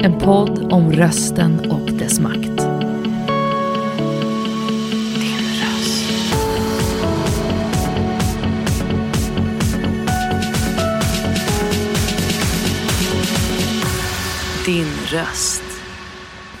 [0.00, 2.56] en podd om rösten och dess makt.
[5.16, 6.02] Din röst.
[14.66, 15.62] Din röst.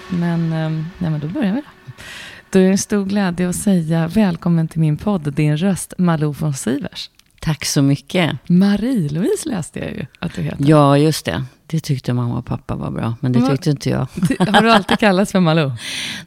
[0.08, 1.92] Men, ehm, nej, men då börjar vi då.
[2.50, 6.32] Då är det en stor glädje att säga välkommen till min podd Din röst, Malou
[6.32, 7.10] von Sivers.
[7.40, 8.38] Tack så mycket.
[8.46, 10.64] Marie-Louise läste jag ju att du heter.
[10.68, 11.44] Ja, just det.
[11.66, 14.06] Det tyckte mamma och pappa var bra, men det tyckte inte jag.
[14.38, 15.72] Har du alltid kallats för Malou?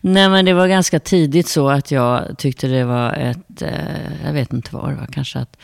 [0.02, 4.34] Nej, men det var ganska tidigt så att jag tyckte det var ett, eh, jag
[4.34, 5.58] vet inte vad det var, kanske att,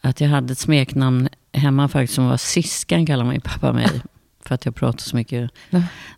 [0.00, 3.88] att jag hade ett smeknamn hemma faktiskt som var Siskan, kallar min pappa mig.
[4.44, 5.50] För att jag pratar så mycket.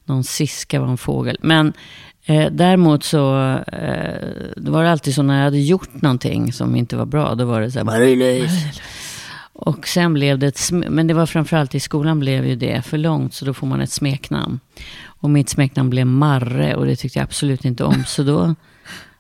[0.05, 1.39] Någon siska var en fågel.
[1.43, 1.73] Men
[2.27, 6.77] eh, däremot så eh, det var det alltid så när jag hade gjort någonting som
[6.77, 8.81] inte var bra, då var det så här, Marie-Louise.
[9.53, 12.99] Och sen blev det ett, men det var framförallt i skolan blev ju det för
[12.99, 14.61] långt, så då får man ett smeknamn.
[15.05, 18.05] Och mitt smeknamn blev Marre och det tyckte jag absolut inte om.
[18.07, 18.55] Så då,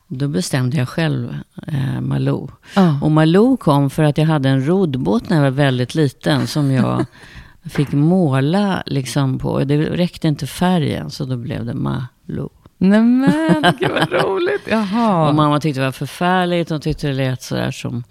[0.07, 1.37] då bestämde jag själv
[1.67, 2.49] eh, Malou.
[2.77, 2.99] Ja.
[3.03, 6.71] Och Malou kom för att jag hade en roddbåt när jag var väldigt liten som
[6.71, 7.05] jag
[7.65, 9.65] fick måla liksom på.
[9.65, 12.49] Det räckte inte färgen, så då blev det Malou.
[12.89, 14.63] Nej men, gud vad roligt.
[14.71, 15.29] Jaha.
[15.29, 16.71] Och mamma tyckte det var förfärligt.
[16.71, 18.05] Hon tyckte det lät sådär som,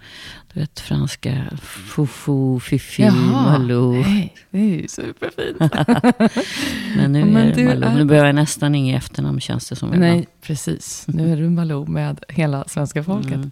[0.52, 3.92] du vet, franska fufu, fifi, Malou.
[3.92, 5.58] Nej, det är ju superfint.
[6.96, 7.88] Men nu Men är det Malou.
[7.90, 9.88] är- Nu behöver jag nästan inget efternamn känns det som.
[9.94, 10.12] ibland.
[10.12, 11.04] Nej, precis.
[11.08, 13.32] Nu är du Malou med hela svenska folket.
[13.32, 13.50] Mm.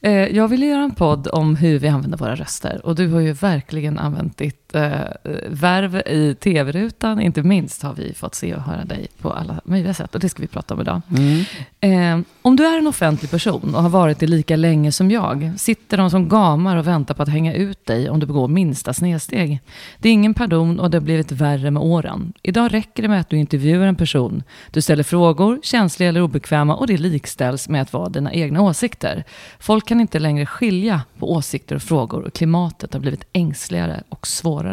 [0.00, 2.80] Eh, jag ville göra en podd om hur vi använder våra röster.
[2.86, 5.00] Och du har ju verkligen använt ditt eh,
[5.48, 7.20] värv i tv-rutan.
[7.20, 10.14] Inte minst har vi fått se och höra dig på alla möjliga sätt.
[10.14, 11.00] Och det ska vi prata om idag.
[11.10, 11.44] Mm.
[11.80, 15.52] Eh, om du är en offentlig person och har varit det lika länge som jag,
[15.56, 18.94] sitter de som gamar och väntar på att hänga ut dig om du begår minsta
[18.94, 19.60] snedsteg.
[19.98, 22.32] Det är ingen pardon och det har blivit värre med åren.
[22.42, 24.42] Idag räcker det med att du intervjuar en person.
[24.70, 29.24] Du ställer frågor, känsliga eller obekväma, och det likställs med att vara dina egna åsikter.
[29.58, 34.26] Folk kan inte längre skilja på åsikter och frågor och klimatet har blivit ängsligare och
[34.26, 34.63] svårare.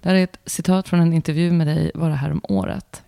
[0.00, 3.02] Det här är ett citat från en intervju med dig bara här om året.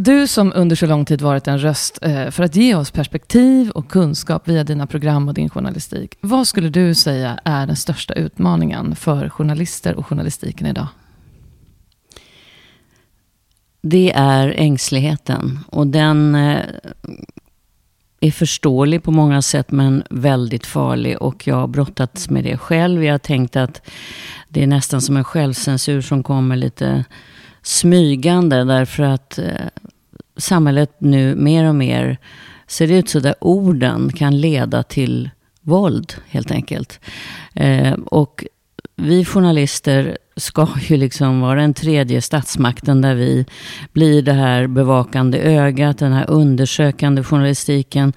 [0.00, 3.70] Du som under så lång tid varit en röst eh, för att ge oss perspektiv
[3.70, 6.18] och kunskap via dina program och din journalistik.
[6.20, 10.86] Vad skulle du säga är den största utmaningen för journalister och journalistiken idag?
[13.80, 15.58] Det är ängsligheten.
[15.66, 16.64] Och den eh,
[18.20, 21.22] är förståelig på många sätt men väldigt farlig.
[21.22, 23.04] Och jag har brottats med det själv.
[23.04, 23.90] Jag har tänkt att
[24.48, 27.04] det är nästan som en självcensur som kommer lite
[27.62, 28.64] smygande.
[28.64, 29.66] Därför att eh,
[30.36, 32.18] samhället nu mer och mer
[32.66, 35.30] ser ut så där orden kan leda till
[35.60, 37.00] våld helt enkelt.
[37.54, 38.44] Eh, och
[38.96, 43.46] vi journalister ska ju liksom vara den tredje statsmakten där vi
[43.92, 48.12] blir det här bevakande ögat, den här undersökande journalistiken.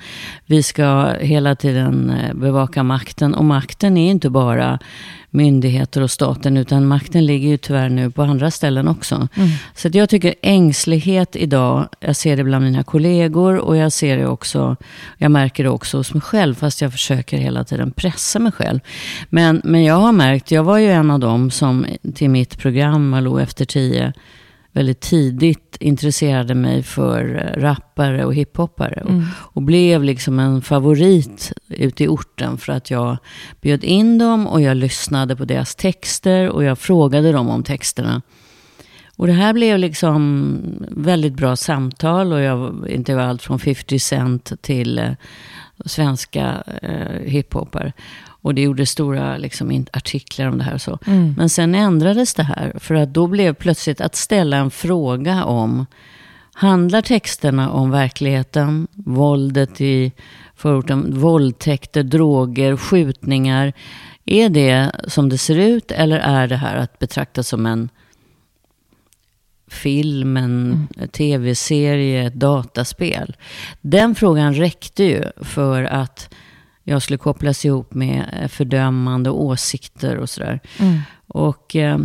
[0.45, 4.79] Vi ska hela tiden eh, bevaka makten och makten är inte bara
[5.31, 9.27] myndigheter och staten utan makten ligger ju tyvärr nu på andra ställen också.
[9.75, 14.17] Så att jag tycker ängslighet idag, jag ser det bland mina kollegor och jag ser
[14.17, 14.75] det också,
[15.17, 18.79] jag märker det också hos mig själv fast jag försöker hela tiden pressa mig själv.
[19.29, 23.09] Men, men jag har märkt, jag var ju en av dem som till mitt program
[23.09, 24.13] Malou efter tio
[24.71, 29.01] väldigt tidigt intresserade mig för eh, rappare och hiphoppare.
[29.01, 29.21] Och,
[29.53, 33.17] och blev liksom en favorit ute i orten för att jag
[33.61, 38.21] bjöd in dem och jag lyssnade på deras texter och jag frågade dem om texterna.
[39.15, 40.57] Och det här blev liksom
[40.89, 45.11] väldigt bra samtal och jag intervjuade allt från 50 Cent till eh,
[45.85, 47.93] svenska eh, hiphoppare.
[48.41, 50.99] Och det gjorde stora liksom, artiklar om det här och så.
[51.37, 52.73] Men sen ändrades det här.
[52.79, 55.85] För att då blev plötsligt att ställa en fråga om
[56.53, 60.11] Handlar texterna om verkligheten, våldet i
[60.55, 63.73] förorten, våldtäkter, droger, skjutningar?
[64.25, 67.89] Är det som det ser ut eller är det här att betrakta som en
[69.67, 73.35] film, en tv-serie, ett dataspel?
[73.81, 76.33] Den frågan räckte ju för att
[76.83, 80.59] jag skulle kopplas ihop med eh, fördömande åsikter och sådär.
[81.27, 81.99] Och eh,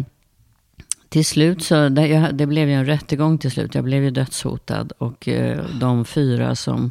[1.09, 3.75] till slut så, det, det blev ju en rättegång till slut.
[3.75, 4.93] Jag blev ju dödshotad.
[4.99, 6.91] Och eh, de fyra som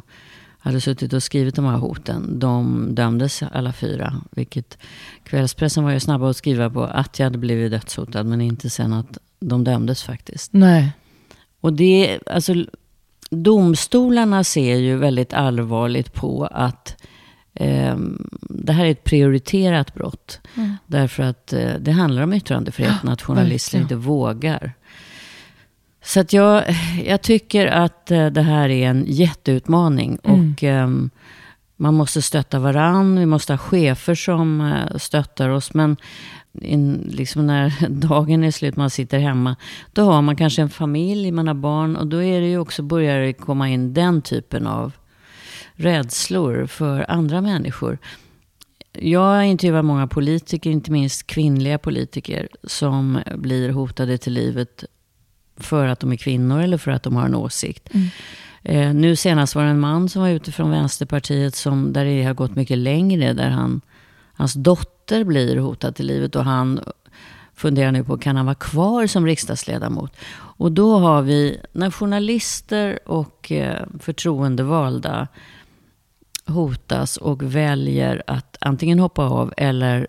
[0.58, 4.14] hade suttit och skrivit de här hoten, de dömdes alla fyra.
[4.30, 4.78] Vilket
[5.24, 8.92] kvällspressen var ju snabba att skriva på att jag hade blivit dödshotad, men inte sen
[8.92, 10.52] att de dömdes faktiskt.
[10.52, 10.92] Nej.
[11.60, 12.54] Och det, alltså,
[13.30, 16.96] domstolarna ser ju väldigt allvarligt på att
[18.40, 20.40] det här är ett prioriterat brott.
[20.54, 20.76] Mm.
[20.86, 23.82] Därför att eh, det handlar om yttrandefriheten, att journalister verkligen.
[23.82, 24.74] inte vågar.
[26.02, 26.64] Så att jag,
[27.04, 30.18] jag tycker att eh, det här är en jätteutmaning.
[30.24, 30.52] Mm.
[30.52, 31.10] Och ehm,
[31.76, 33.18] man måste stötta varann.
[33.18, 35.74] Vi måste ha chefer som eh, stöttar oss.
[35.74, 35.96] Men
[36.52, 39.56] in, liksom när dagen är slut, man sitter hemma.
[39.92, 41.96] Då har man kanske en familj, man har barn.
[41.96, 44.92] Och då är det ju också, börjar det komma in den typen av
[45.76, 47.98] rädslor för andra människor.
[48.92, 54.84] Jag intervjuar många politiker, inte minst kvinnliga politiker, som blir hotade till livet
[55.56, 57.88] för att de är kvinnor eller för att de har en åsikt.
[57.94, 58.08] Mm.
[58.62, 62.22] Eh, nu senast var det en man som var ute från Vänsterpartiet som, där det
[62.22, 63.32] har gått mycket längre.
[63.32, 63.80] Där han,
[64.32, 66.80] hans dotter blir hotad till livet och han
[67.54, 70.16] funderar nu på kan han vara kvar som riksdagsledamot.
[70.36, 75.28] Och då har vi, när journalister och eh, förtroendevalda
[76.46, 80.06] hotas och väljer att antingen hoppa av eller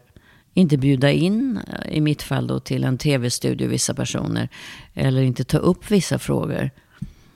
[0.54, 1.60] inte bjuda in,
[1.92, 4.50] i mitt fall då till en tv-studio vissa personer,
[4.94, 6.70] eller inte ta upp vissa frågor.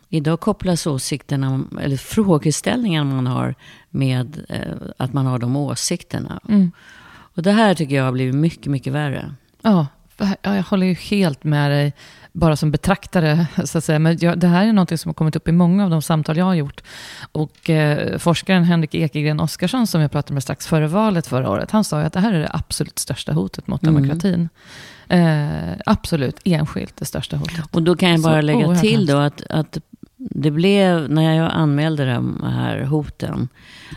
[0.09, 3.55] Idag kopplas åsikterna, eller frågeställningarna man har
[3.89, 6.39] med eh, att man har de åsikterna.
[6.49, 6.71] Mm.
[7.09, 9.35] Och det här tycker jag har blivit mycket, mycket värre.
[9.61, 9.87] Ja,
[10.41, 11.93] jag håller ju helt med dig,
[12.31, 13.47] bara som betraktare.
[13.65, 13.99] Så att säga.
[13.99, 16.37] Men jag, det här är något som har kommit upp i många av de samtal
[16.37, 16.81] jag har gjort.
[17.31, 21.71] Och eh, forskaren Henrik Ekegren Oskarsson, som jag pratade med strax före valet förra året,
[21.71, 23.95] han sa ju att det här är det absolut största hotet mot Mm.
[23.95, 24.49] demokratin.
[25.07, 27.65] Eh, absolut, enskilt det största hotet.
[27.71, 29.77] Och då kan jag bara Så lägga till då att, att
[30.17, 33.47] det blev, när jag anmälde de här hoten,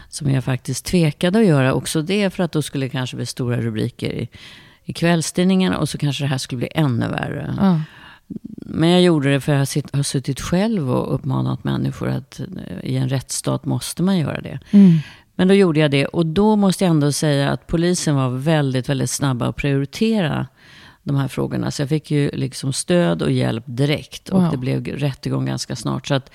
[0.09, 3.27] som jag faktiskt tvekade att göra, också det för att då skulle det kanske bli
[3.27, 4.29] stora rubriker i,
[4.85, 7.55] i kvällstidningarna och så kanske det här skulle bli ännu värre.
[7.61, 7.81] Ja.
[8.67, 9.59] Men jag gjorde det för jag
[9.93, 12.47] har suttit själv och uppmanat människor att eh,
[12.91, 14.59] i en rättsstat måste man göra det.
[14.71, 14.99] Mm.
[15.37, 18.89] Men då gjorde jag det och då måste jag ändå säga att polisen var väldigt,
[18.89, 20.47] väldigt snabba att prioritera
[21.03, 21.71] de här frågorna.
[21.71, 24.51] Så jag fick ju liksom stöd och hjälp direkt och Wow.
[24.51, 26.07] det blev rättegång ganska snart.
[26.07, 26.31] Så att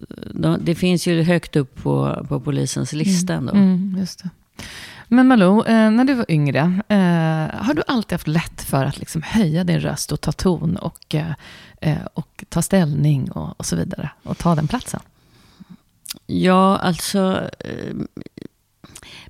[0.00, 3.52] eh, de, det finns ju högt upp på, på polisens lista ändå.
[3.52, 4.30] Mm, just det.
[5.12, 8.98] Men Malou, eh, när du var yngre, eh, har du alltid haft lätt för att
[8.98, 11.14] liksom höja din röst och ta ton och,
[11.80, 14.10] eh, och ta ställning och, och så vidare?
[14.22, 15.00] Och ta den platsen?
[16.26, 17.50] Ja, alltså...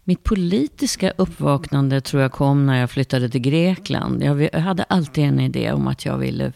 [0.05, 4.23] Mitt politiska uppvaknande tror jag kom när jag flyttade till Grekland.
[4.23, 6.53] Jag jag hade alltid en idé om att jag ville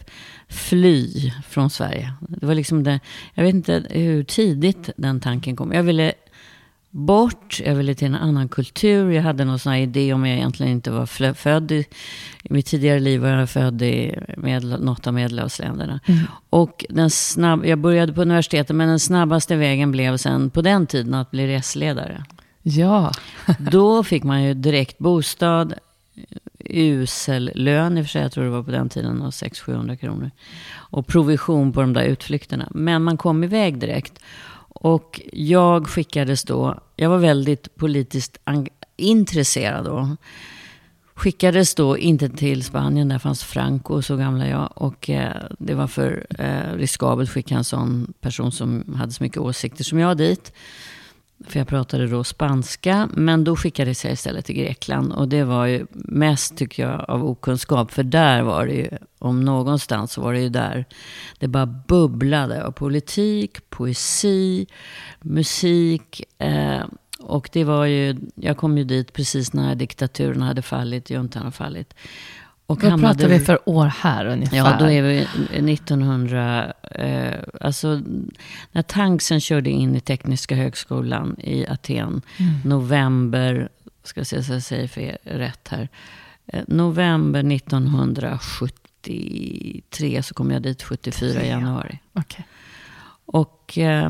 [0.49, 2.13] fly från Sverige.
[2.19, 2.99] Det var liksom det,
[3.33, 5.73] jag vet inte hur tidigt den tanken kom.
[5.73, 6.13] Jag ville
[6.97, 9.11] bort, jag ville till en annan kultur.
[9.11, 11.85] Jag hade någon sån här idé om jag egentligen inte var född i,
[12.43, 15.99] i mitt tidigare liv var jag född i medel, något av medelhavsländerna.
[16.49, 20.87] Och den snabb, jag började på universitetet men den snabbaste vägen blev sen på den
[20.87, 22.23] tiden att bli resledare.
[22.61, 23.11] Ja,
[23.59, 25.73] Då fick man ju direkt bostad,
[26.69, 29.95] usel lön i och för sig, jag tror det var på den tiden, och 600-700
[29.95, 30.31] kronor.
[30.73, 32.67] Och provision på de där utflykterna.
[32.71, 34.19] Men man kom iväg direkt.
[34.79, 38.37] Och jag skickades då, jag var väldigt politiskt
[38.97, 40.15] intresserad då.
[41.13, 44.71] Skickades då inte till Spanien, där fanns Franco, så gamla jag.
[44.75, 49.23] Och eh, det var för eh, riskabelt att skicka en sån person som hade så
[49.23, 50.53] mycket åsikter som jag dit.
[51.45, 53.09] För jag pratade då spanska.
[53.13, 55.13] Men då skickades jag istället till Grekland.
[55.13, 57.91] Och det var ju mest, tycker jag, av okunskap.
[57.91, 58.89] För där var det ju,
[59.19, 60.85] om någonstans så var det ju där.
[61.39, 64.67] Det bara bubblade av politik, poesi,
[65.21, 66.23] musik.
[66.37, 66.85] Eh,
[67.19, 71.55] och det var ju, jag kom ju dit precis när diktaturen hade fallit, juntan hade
[71.55, 71.93] fallit.
[72.67, 74.57] Och vad hamnade- pratar vi för år här ungefär?
[74.57, 75.27] Ja, då är vi
[75.59, 78.01] 1900, eh, alltså
[78.71, 82.21] när tanksen körde in i Tekniska högskolan i Aten,
[82.65, 83.69] november,
[84.03, 85.89] ska jag se så jag säger för rätt här,
[86.47, 91.99] eh, november 1973 så kom jag dit 74 i januari.
[92.13, 92.45] Okej.
[93.25, 94.09] Och, eh,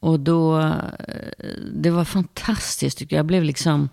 [0.00, 3.18] och då, eh, det var fantastiskt tycker jag.
[3.18, 3.88] Jag blev liksom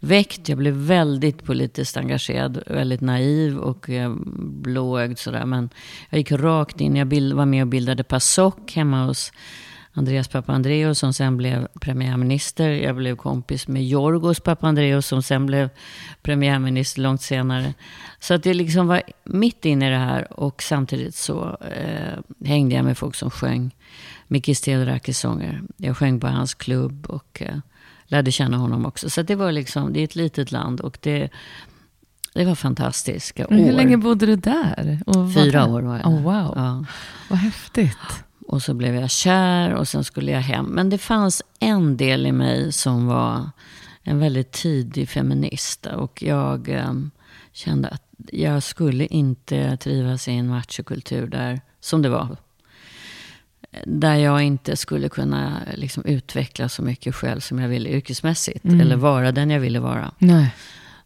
[0.00, 4.14] väckt, jag blev väldigt politiskt engagerad, väldigt naiv och eh,
[4.62, 5.46] blåögd sådär.
[5.46, 5.70] Men
[6.10, 9.32] jag gick rakt in, jag bild, var med och bildade PASOK hemma hos
[9.92, 12.70] Andreas Papandreou som sen blev premiärminister.
[12.70, 15.68] Jag blev kompis med Jorgos Papandreou som sen blev
[16.22, 17.74] premiärminister långt senare.
[18.20, 22.74] Så att det liksom var mitt inne i det här och samtidigt så eh, hängde
[22.74, 23.70] jag med folk som sjöng
[24.28, 25.62] Mikis Theodorakis sånger.
[25.76, 27.56] Jag sjöng på hans klubb och eh,
[28.04, 29.10] lärde känna honom också.
[29.10, 31.30] Så det var liksom, det är ett litet land och det,
[32.34, 33.54] det var fantastiska år.
[33.54, 34.98] Hur länge bodde du där?
[35.34, 36.84] Fyra var år var jag oh, Wow, ja.
[37.30, 38.24] vad häftigt.
[38.46, 40.66] Och så blev jag kär och sen skulle jag hem.
[40.66, 43.50] Men det fanns en del i mig som var
[44.02, 45.86] en väldigt tidig feminist.
[45.86, 46.92] Och jag eh,
[47.52, 52.36] kände att jag skulle inte trivas i en machokultur där, som det var.
[53.84, 58.64] Där jag inte skulle kunna liksom, utveckla så mycket själv som jag ville yrkesmässigt.
[58.64, 58.80] Mm.
[58.80, 60.10] Eller vara den jag ville vara.
[60.18, 60.54] Nej.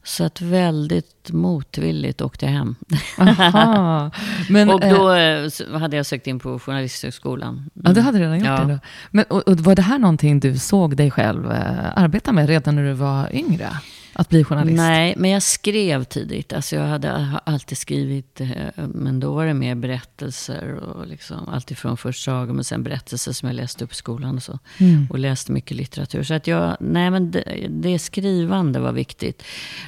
[0.04, 2.75] Så att väldigt motvilligt åkte jag hem.
[4.49, 7.54] Men, och då eh, hade jag sökt in på Journalisthögskolan.
[7.54, 7.71] Mm.
[7.75, 8.64] Ja, du hade redan gjort ja.
[8.64, 8.78] det då.
[9.11, 12.76] Men, och, och, var det här någonting du såg dig själv eh, arbeta med redan
[12.76, 13.69] när du var yngre?
[14.12, 14.76] Att bli journalist?
[14.76, 16.52] Nej, men jag skrev tidigt.
[16.52, 20.75] Alltså jag hade alltid skrivit, eh, men då var det mer berättelser.
[20.75, 24.37] Och liksom, alltifrån först sagor, men sen berättelser som jag läste upp i skolan.
[24.37, 25.07] Och, så, mm.
[25.11, 26.23] och läste mycket litteratur.
[26.23, 29.42] Så att jag, nej men det, det skrivande var viktigt.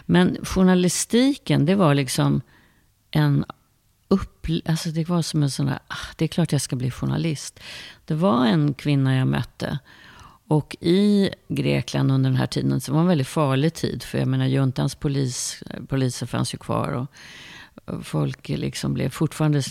[0.07, 2.41] Men journalistiken, det var liksom
[3.11, 3.45] en
[4.09, 6.91] upp, alltså det var som en sån där, ah, det är klart jag ska bli
[6.91, 7.61] journalist.
[8.05, 9.79] Det var en kvinna jag mötte
[10.49, 14.03] och i Grekland under den här tiden, så var det en väldigt farlig tid.
[14.03, 16.89] För jag menar, juntans polis, poliser fanns ju kvar.
[16.93, 17.07] Och,
[18.03, 19.63] folk liksom blev fortfarande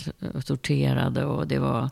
[0.46, 1.24] torterade.
[1.24, 1.90] Och det var...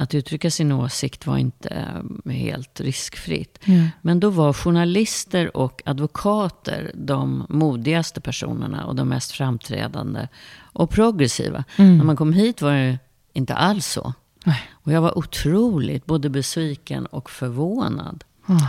[0.00, 3.58] Att uttrycka sin åsikt var inte eh, helt riskfritt.
[3.64, 3.88] Mm.
[4.02, 10.28] Men då var journalister och advokater de modigaste personerna och de mest framträdande
[10.60, 11.64] och progressiva.
[11.76, 11.98] Mm.
[11.98, 12.98] När man kom hit var det
[13.32, 14.14] inte alls så.
[14.48, 14.70] Nej.
[14.72, 18.24] Och jag var otroligt både besviken och förvånad.
[18.48, 18.60] Mm.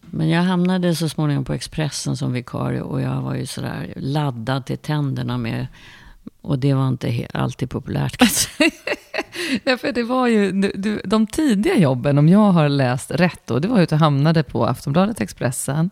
[0.00, 4.66] Men jag hamnade så småningom på Expressen som vikarie och jag var ju sådär laddad
[4.66, 5.66] till tänderna med
[6.40, 8.22] och det var inte alltid populärt
[9.64, 13.58] ja, för det var ju, du, de tidiga jobben, om jag har läst rätt, då,
[13.58, 15.90] det var ju att du hamnade på Aftonbladet Expressen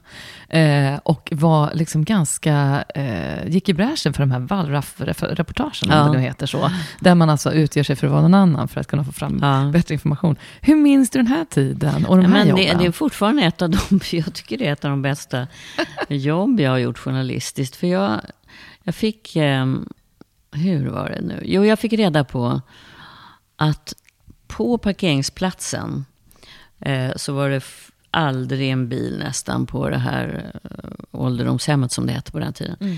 [0.48, 6.02] eh, och var liksom ganska, eh, gick i bräschen för de här Wallraff-reportagen, ja.
[6.02, 6.70] om det nu heter så.
[7.00, 9.38] Där man alltså utger sig för att vara någon annan för att kunna få fram
[9.42, 9.70] ja.
[9.72, 10.36] bättre information.
[10.60, 12.64] Hur minns du den här tiden och de här Men jobben?
[12.66, 15.46] Det, det, är fortfarande ett av de, jag tycker det är ett av de bästa
[16.08, 17.76] jobb jag har gjort journalistiskt.
[17.76, 18.20] För jag,
[18.82, 19.66] jag fick, eh,
[20.58, 21.42] hur var det nu?
[21.44, 22.60] Jo, jag fick reda på
[23.56, 23.94] att
[24.46, 26.04] på parkeringsplatsen
[26.80, 27.64] eh, så var det
[28.10, 32.76] aldrig en bil nästan på det här eh, ålderdomshemmet som det hette på den tiden.
[32.80, 32.96] Mm.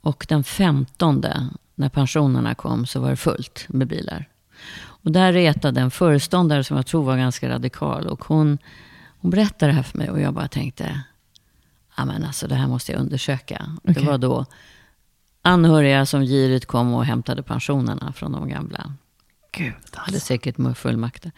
[0.00, 4.28] Och den femtonde, när pensionerna kom, så var det fullt med bilar.
[4.82, 8.06] Och där retade en föreståndare som jag tror var ganska radikal.
[8.06, 8.58] Och hon,
[9.20, 11.00] hon berättade det här för mig och jag bara tänkte,
[11.96, 13.70] ja men alltså det här måste jag undersöka.
[13.82, 13.94] Okay.
[13.94, 14.46] Det var då
[15.42, 18.92] anhöriga som girigt kom och hämtade pensionerna från de gamla.
[19.52, 20.00] Gud, alltså.
[20.00, 21.32] hade säkert med fullmakter.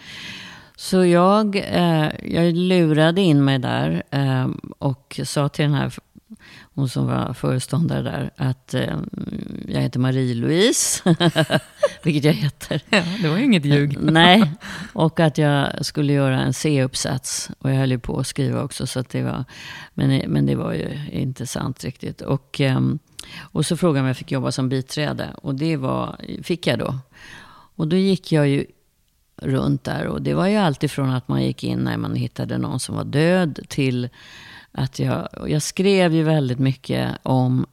[0.76, 5.94] Så jag, eh, jag lurade in mig där eh, och sa till den här,
[6.75, 8.97] hon som var föreståndare där, att eh,
[9.68, 11.02] jag heter Marie-Louise,
[12.02, 12.82] vilket jag heter.
[12.90, 13.99] Ja, det var ju inget ljug.
[14.00, 14.52] Nej,
[14.92, 17.50] och att jag skulle göra en C-uppsats.
[17.59, 19.44] Och jag höll ju på att skriva också, så det var,
[19.94, 22.21] men, men det var ju inte sant riktigt.
[22.21, 22.99] Och, ehm,
[23.41, 26.79] och så frågade jag om jag fick jobba som biträde, och det var, fick jag
[26.79, 26.99] då.
[27.76, 28.67] Och då gick jag ju
[29.37, 30.07] runt där.
[30.07, 32.97] Och det var ju alltid från att man gick in när man hittade någon som
[32.97, 34.09] var död till
[34.73, 37.67] att jag, jag skrev ju väldigt mycket om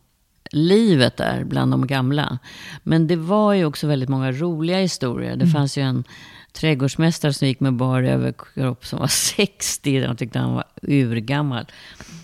[0.52, 2.38] livet där bland de gamla.
[2.84, 5.36] Men det var ju också väldigt många roliga historier.
[5.36, 5.54] Det mm.
[5.54, 6.04] fanns ju en
[6.54, 10.02] trädgårdsmästare som gick med bar överkropp som var 60.
[10.02, 11.66] De tyckte han var urgammal.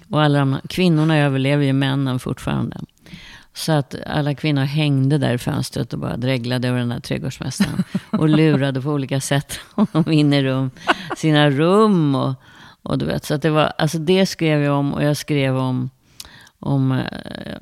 [0.09, 2.77] Och alla de kvinnorna överlever ju männen fortfarande.
[3.55, 7.83] Så att alla kvinnor hängde där i fönstret och bara dreglade över den här trädgårdsmästaren.
[8.11, 10.71] Och lurade på olika sätt honom in i rum,
[11.17, 12.15] sina rum.
[12.15, 12.33] Och,
[12.83, 14.93] och du vet, så att det, var, alltså det skrev jag om.
[14.93, 15.89] Och jag skrev om,
[16.59, 16.97] om eh,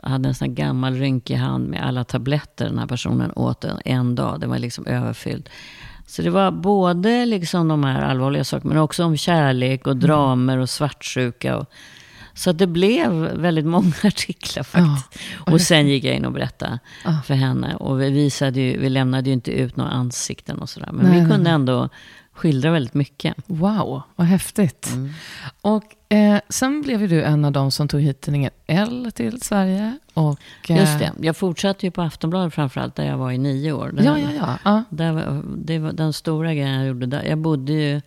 [0.02, 3.64] jag hade en sån här gammal rynkig hand med alla tabletter den här personen åt
[3.64, 4.40] en, en dag.
[4.40, 5.50] Det var liksom överfylld.
[6.06, 10.58] Så det var både liksom de här allvarliga sakerna, men också om kärlek och dramer
[10.58, 11.58] och svartsjuka.
[11.58, 11.72] Och,
[12.34, 15.20] så det blev väldigt många artiklar faktiskt.
[15.46, 15.54] Ja.
[15.54, 17.18] Och sen gick jag in och berättade ja.
[17.26, 17.76] för henne.
[17.76, 20.90] Och vi, visade ju, vi lämnade ju inte ut några ansikten och sådär.
[20.92, 21.54] Men nej, vi kunde nej.
[21.54, 21.90] ändå
[22.34, 23.36] skildrar väldigt mycket.
[23.46, 24.90] Wow, vad häftigt.
[24.94, 25.14] Mm.
[25.62, 29.42] Och eh, sen blev ju du en av de som tog hit tidningen L till
[29.42, 29.98] Sverige.
[30.14, 31.12] Och, eh, Just det.
[31.22, 33.92] Jag fortsatte ju på Aftonbladet framförallt, där jag var i nio år.
[33.94, 34.58] Där, Ja, ja, ja.
[34.64, 34.84] ja.
[34.90, 37.06] Där det var den stora grejen jag gjorde.
[37.06, 37.24] Där.
[37.24, 38.02] Jag bodde ju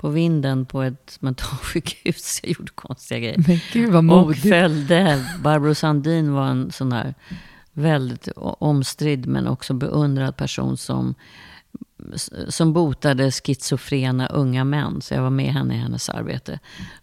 [0.00, 2.40] på vinden på ett mentalsjukhus.
[2.42, 3.44] Jag gjorde konstiga grejer.
[3.48, 4.42] Men gud vad Och modigt.
[4.42, 5.24] följde.
[5.42, 7.14] Barbro Sandin var en sån här
[7.72, 11.14] väldigt omstridd men också beundrad person som,
[12.48, 15.00] som botade schizofrena unga män.
[15.02, 16.52] Så jag var med henne i hennes arbete.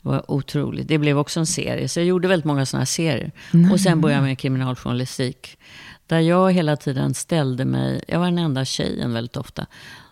[0.02, 0.88] Det var otroligt.
[0.88, 1.90] Det blev också en serie.
[1.90, 3.32] Så jag gjorde väldigt många sådana serier.
[3.72, 5.58] Och sen började jag med kriminaljournalistik.
[6.08, 9.66] Där jag hela tiden ställde mig, jag var den enda tjejen väldigt ofta.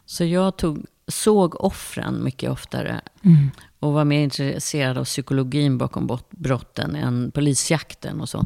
[0.05, 3.01] Så jag tog, såg offren mycket oftare.
[3.23, 3.51] Mm.
[3.79, 8.45] Och var mer intresserad av psykologin bakom brotten än polisjakten och så.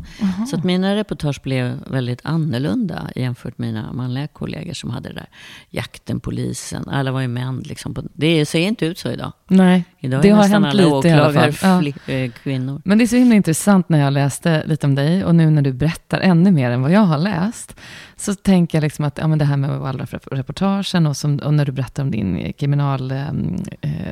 [0.50, 5.16] Så att mina reportage blev väldigt annorlunda jämfört med mina manliga kollegor som hade det
[5.16, 5.30] där.
[5.70, 7.60] Jakten, polisen, alla var ju män.
[7.60, 8.10] Liksom.
[8.14, 9.32] Det ser inte ut så idag.
[9.48, 11.54] Nej, Idag det har hänt lite åklagare.
[11.62, 12.14] Ja.
[12.14, 12.82] eh, kvinnor.
[12.86, 15.62] Men det är så himla intressant när jag läste lite om dig och nu när
[15.62, 17.76] du berättar ännu mer än vad jag har läst.
[18.16, 21.66] Så tänker jag liksom att ja, men det här med Waldorf-reportagen och, som, och när
[21.66, 23.26] du berättar om din kriminal, eh,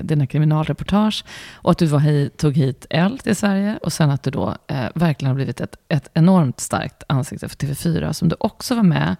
[0.01, 4.23] dina kriminalreportage och att du var hit, tog hit L till Sverige och sen att
[4.23, 8.35] du då eh, verkligen har blivit ett, ett enormt starkt ansikte för TV4 som du
[8.39, 9.15] också var med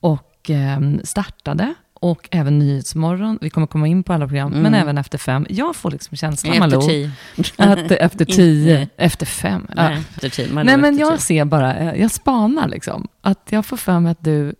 [0.00, 1.74] och eh, startade.
[2.02, 5.46] Och även Nyhetsmorgon, vi kommer komma in på alla program, men även Efter fem.
[5.50, 6.62] Jag får liksom känslan, Mm.
[6.68, 7.10] Efter Malou, tio.
[7.56, 9.66] att efter tio, efter fem.
[9.68, 9.74] Ja.
[9.88, 10.52] Nej, efter tio.
[10.52, 11.18] Man Nej, men jag tio.
[11.18, 13.08] ser bara, eh, jag spanar liksom.
[13.20, 14.54] Att jag får för mig att du,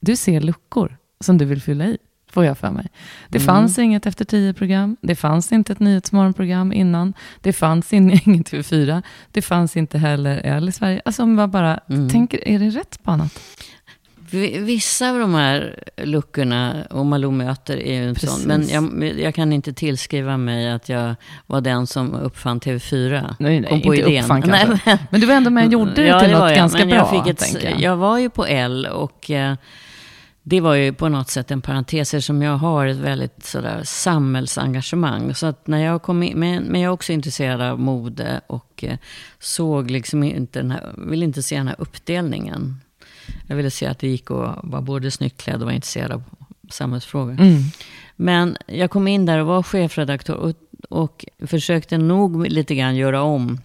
[0.00, 1.98] du ser luckor som du vill fylla i.
[2.32, 2.86] Får jag för mig.
[3.28, 3.46] Det Mm.
[3.46, 4.96] fanns inget efter tio-program.
[5.02, 7.14] Det fanns inte ett nyhetsmorgonprogram innan.
[7.40, 9.02] Det fanns in, inget TV4.
[9.32, 11.02] Det fanns inte heller L i Sverige.
[11.04, 12.08] Alltså om jag bara Mm.
[12.08, 13.40] tänker, är det rätt spanat?
[14.30, 18.30] Vi- Vissa av de här luckorna och Malou möter är ju en Precis.
[18.30, 18.42] sån.
[18.42, 21.14] Men jag, jag kan inte tillskriva mig att jag
[21.46, 23.34] var den som uppfann TV4.
[23.38, 24.24] Nej, nej, Kom på inte idén.
[24.24, 26.48] uppfann Nej, men- Men du var ändå med och gjorde det Ja, till var något
[26.50, 26.56] jag.
[26.56, 27.96] ganska bra, jag, fick ett, jag.
[27.96, 29.54] var ju på L och eh,
[30.42, 35.34] det var ju på något sätt en parentes eftersom jag har ett väldigt sådär samhällsengagemang.
[35.34, 38.84] Så att när jag kom in, men, men jag är också intresserad av mode och
[38.84, 38.96] eh,
[39.38, 42.80] såg liksom inte den här, ville inte se den här uppdelningen.
[43.46, 46.22] Jag ville se att det gick att vara både snyggt klädd och vara intresserad av
[46.70, 47.32] samhällsfrågor.
[47.32, 47.62] Mm.
[48.16, 50.54] Men jag kom in där och var chefredaktör och,
[50.88, 53.58] och försökte nog lite grann göra om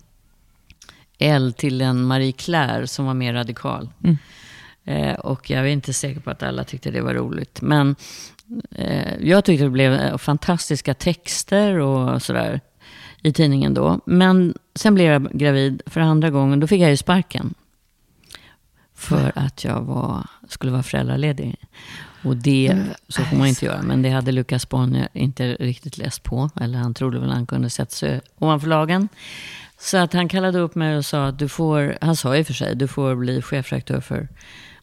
[1.18, 3.90] L till en Marie Claire som var mer radikal.
[4.04, 4.18] Mm.
[4.86, 7.62] Eh, och jag är inte säker på att alla tyckte det var roligt.
[7.62, 7.96] Men
[8.72, 12.62] eh, jag tyckte det blev eh, fantastiska texter och sådär
[13.22, 14.00] i tidningen då.
[14.06, 16.60] Men sen blev jag gravid för andra gången.
[16.60, 17.54] Då fick jag ju sparken.
[18.96, 21.56] För att jag var, skulle vara föräldraledig.
[22.24, 23.82] Och det, Mm, så får man inte göra.
[23.82, 26.50] Men det hade Lukas Bonnier inte riktigt läst på.
[26.62, 29.10] Eller han trodde väl han kunde sätta sig ovanför lagen.
[29.80, 32.48] Så att han kallade upp mig och sa att du får, han sa i och
[32.48, 34.28] för sig, du får bli chefredaktör för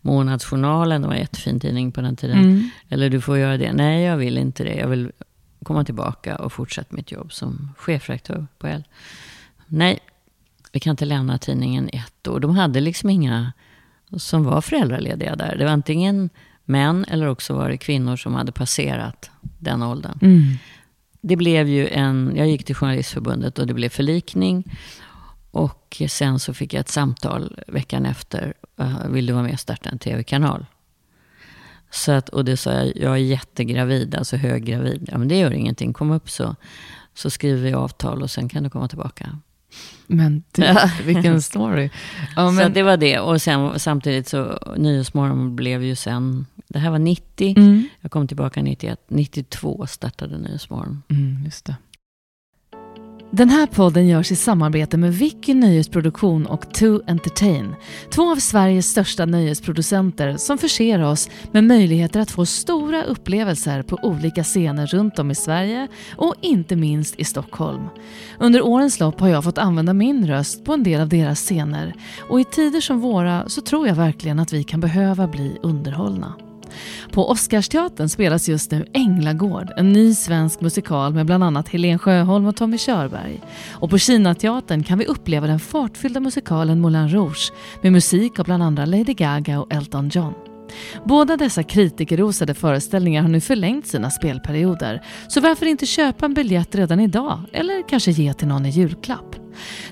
[0.01, 1.03] Månadsjournalen.
[1.03, 2.39] Det var en jättefin tidning på den tiden.
[2.39, 2.71] Mm.
[2.89, 3.73] Eller du får göra det.
[3.73, 4.75] Nej, jag vill inte det.
[4.75, 5.13] Jag vill
[5.65, 8.85] komma tillbaka och fortsätta mitt jobb som chefredaktör på L.
[9.67, 9.99] Nej,
[10.73, 12.41] vi kan inte lämna tidningen ett år.
[12.41, 13.53] De hade liksom inga
[14.17, 15.57] som var föräldralediga där.
[15.57, 16.31] Det var antingen
[16.65, 20.19] män eller också var det kvinnor som hade passerat den åldern.
[20.23, 20.43] Mm.
[21.21, 24.77] Det blev ju en, jag gick till Journalistförbundet och det blev förlikning.
[25.51, 28.55] Och sen så fick jag ett samtal veckan efter.
[29.09, 30.67] Vill du vara med och starta en tv-kanal?
[31.91, 35.09] Så att, och det sa jag, jag är jättegravid, alltså höggravid.
[35.13, 36.57] Ja men det gör ingenting, kom upp så,
[37.15, 39.39] så skriver vi avtal och sen kan du komma tillbaka.
[40.07, 41.91] Men du, vilken story.
[42.37, 43.19] Ja, Så men, att det var det.
[43.19, 47.55] Och sen samtidigt så, Nyhetsmorgon blev ju sen, det här var 90.
[47.57, 47.89] mm.
[48.01, 49.01] Jag kom tillbaka 91.
[49.09, 51.03] 92 startade Nyhetsmorgon.
[51.11, 51.77] Mm, just det.
[53.35, 57.75] Den här podden görs i samarbete med Vicky Nöjesproduktion och 2 Entertain.
[58.11, 63.99] Två av Sveriges största nöjesproducenter som förser oss med möjligheter att få stora upplevelser på
[64.03, 67.83] olika scener runt om i Sverige och inte minst i Stockholm.
[68.39, 71.95] Under årens lopp har jag fått använda min röst på en del av deras scener
[72.29, 76.52] och i tider som våra så tror jag verkligen att vi kan behöva bli underhållna.
[77.13, 82.47] På Oscarsteatern spelas just nu Änglagård, en ny svensk musikal med bland annat Helen Sjöholm
[82.47, 83.41] och Tommy Körberg.
[83.71, 88.63] Och på Kinateatern kan vi uppleva den fartfyllda musikalen Moulin Rouge med musik av bland
[88.63, 90.52] andra Lady Gaga och Elton John.
[91.05, 96.75] Båda dessa kritikerrosade föreställningar har nu förlängt sina spelperioder, så varför inte köpa en biljett
[96.75, 99.37] redan idag eller kanske ge till någon i julklapp?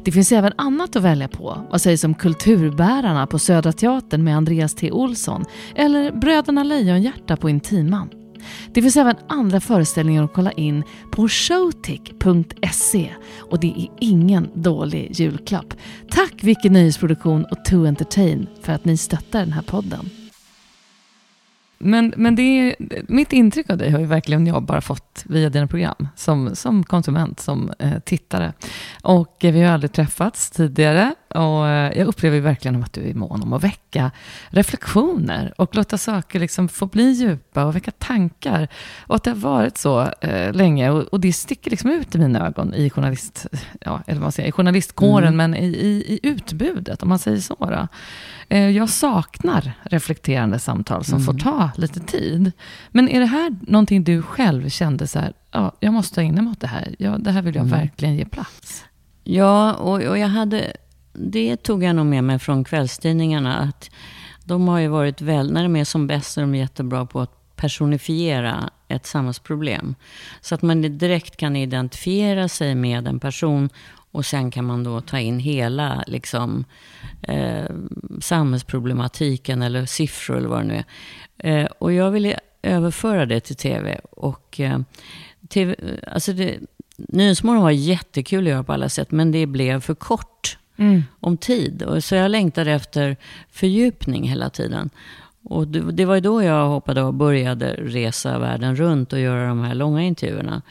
[0.04, 1.66] Det finns även annat att välja på.
[1.70, 4.90] Vad sägs om Kulturbärarna på Södra Teatern med Andreas T.
[4.90, 8.10] Olsson eller Bröderna Lejonhjärta på Intiman?
[8.72, 15.20] Det finns även andra föreställningar att kolla in på showtick.se och det är ingen dålig
[15.20, 15.74] julklapp.
[16.10, 20.10] Tack Vicky Nöjesproduktion och To Entertain för att ni stöttar den här podden.
[21.80, 22.74] Men, men det är,
[23.08, 26.84] mitt intryck av dig har ju verkligen jag bara fått via dina program, som, som
[26.84, 28.52] konsument, som eh, tittare.
[29.02, 33.14] Och eh, vi har aldrig träffats tidigare och eh, jag upplever verkligen att du är
[33.14, 34.10] mån om att väcka
[34.48, 38.68] reflektioner och låta saker liksom få bli djupa och väcka tankar.
[39.06, 42.18] Och att det har varit så eh, länge och, och, det sticker liksom ut i
[42.18, 43.46] mina ögon i, journalist,
[43.80, 45.36] ja, eller vad säger, i journalistkåren, mm.
[45.36, 47.88] men i, i, i, utbudet, om man säger så.
[48.48, 51.26] Eh, jag saknar reflekterande samtal som mm.
[51.26, 52.52] får ta lite tid.
[52.90, 56.50] Men är det här någonting du själv kände så här, ja, jag måste ägna mig
[56.50, 56.94] åt det här.
[56.98, 57.78] Ja, det här vill jag mm.
[57.78, 58.84] verkligen ge plats.
[59.24, 60.72] Ja, och, och jag hade,
[61.12, 63.58] det tog jag nog med mig från kvällstidningarna.
[63.58, 63.90] Att
[64.44, 67.56] de har ju varit väl, när de är som bäst är de jättebra på att
[67.56, 69.94] personifiera ett samhällsproblem.
[70.40, 73.68] Så att man direkt kan identifiera sig med en person
[74.12, 76.64] och sen kan man då ta in hela liksom,
[77.22, 77.70] eh,
[78.20, 80.84] samhällsproblematiken eller siffror eller vad det nu
[81.36, 81.62] är.
[81.62, 84.00] Eh, och jag ville överföra det till tv.
[84.10, 84.78] Och, eh,
[85.48, 86.58] TV alltså det,
[86.96, 91.02] Nyhetsmorgon var jättekul att göra på alla sätt, men det blev för kort mm.
[91.20, 91.82] om tid.
[91.82, 93.16] Och så jag längtade efter
[93.50, 94.90] fördjupning hela tiden.
[95.42, 99.60] Och det var ju då jag hoppade och började resa världen runt och göra de
[99.60, 100.62] här långa intervjuerna.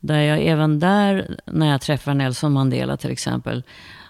[0.00, 3.62] Där jag även där, när jag träffar Nelson Mandela till exempel,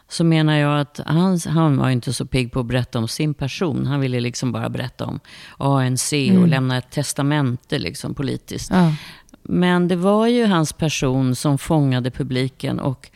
[0.08, 3.34] så menar jag att han, han var inte så pigg på att berätta om sin
[3.34, 3.86] person.
[3.86, 5.20] Han ville liksom bara berätta om
[5.58, 6.50] ANC och mm.
[6.50, 8.70] lämna ett testamente liksom politiskt.
[8.70, 8.94] Ja.
[9.42, 13.10] Men det var ju hans person som fångade publiken och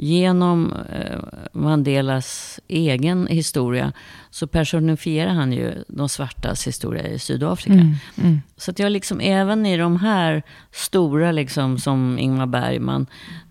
[0.00, 1.18] genom eh,
[1.52, 3.92] Mandelas egen historia
[4.30, 7.72] så personifierar han ju de svartas historia i Sydafrika.
[7.72, 8.40] Mm, mm.
[8.56, 13.06] Så att jag liksom även i de här stora, liksom som Ingmar Bergman,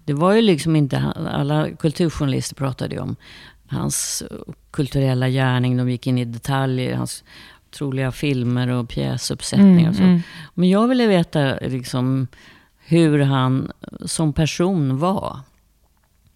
[0.06, 3.16] det var ju liksom inte, alla kulturjournalister pratade ju om
[3.68, 4.24] hans
[4.72, 7.24] kulturella gärning, de gick in i detaljer, hans
[7.70, 10.04] otroliga filmer och pjäsuppsättningar mm, och så.
[10.04, 10.22] Mm.
[10.54, 12.28] Men jag ville veta liksom
[12.78, 13.72] hur han
[14.06, 15.40] som person var.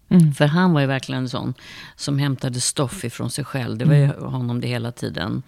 [0.08, 0.34] Mm.
[0.34, 1.54] För han var ju verkligen en sån
[1.96, 3.78] som hämtade stoff ifrån sig själv.
[3.78, 4.24] Det var ju mm.
[4.24, 5.42] honom det hela tiden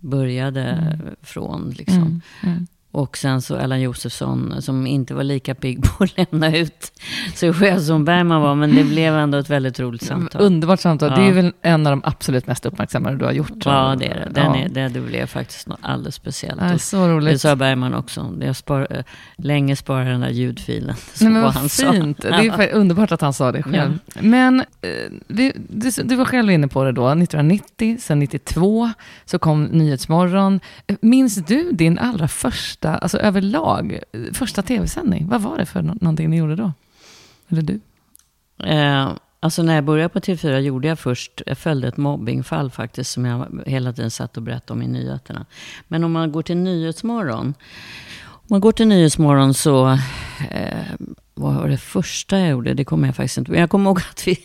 [0.00, 1.16] började mm.
[1.22, 1.70] från.
[1.70, 2.22] Liksom.
[2.42, 2.66] Mm.
[2.92, 3.02] Mm.
[3.02, 6.92] Och sen så Allan Josefsson som inte var lika pigg på att lämna ut
[7.34, 8.54] sig själv som Bergman var.
[8.54, 10.42] Men det blev ändå ett väldigt roligt samtal.
[10.42, 11.10] Underbart samtal.
[11.10, 11.16] Ja.
[11.16, 13.64] Det är väl en av de absolut mest uppmärksammade du har gjort.
[13.64, 14.30] Ja, det är det.
[14.30, 14.56] Den ja.
[14.56, 16.60] är, det, det blev faktiskt något alldeles speciellt.
[16.60, 17.32] Ja, så roligt.
[17.32, 18.34] Det sa Bergman också.
[18.40, 19.04] Jag spar, eh,
[19.36, 20.96] länge sparade den där ljudfilen.
[21.20, 22.22] Nej, men vad han fint.
[22.22, 22.28] Sa.
[22.30, 23.98] Det är underbart att han sa det själv.
[24.14, 24.20] Ja.
[24.22, 24.88] Men eh,
[25.28, 25.52] du,
[26.04, 27.08] du, var själv inne på det då.
[27.08, 28.90] 1990, sen 92
[29.24, 30.60] så kom Nyhetsmorgon.
[31.00, 33.98] Minns du din allra första första, alltså överlag,
[34.32, 35.28] första tv-sändning?
[35.28, 36.72] Vad var det för någonting ni gjorde då?
[37.48, 37.80] Eller du?
[38.64, 43.10] Eh, alltså när jag började på TV4 gjorde jag först, jag följde ett mobbingfall faktiskt,
[43.10, 45.46] som jag hela tiden satt och berättade om i nyheterna.
[45.88, 47.54] Men om man går till Nyhetsmorgon,
[48.26, 49.98] om man går till Nyhetsmorgon så
[50.50, 50.94] eh,
[51.38, 52.74] vad var det första jag gjorde?
[52.74, 54.38] Det kommer jag faktiskt inte Jag kommer ihåg att, vi,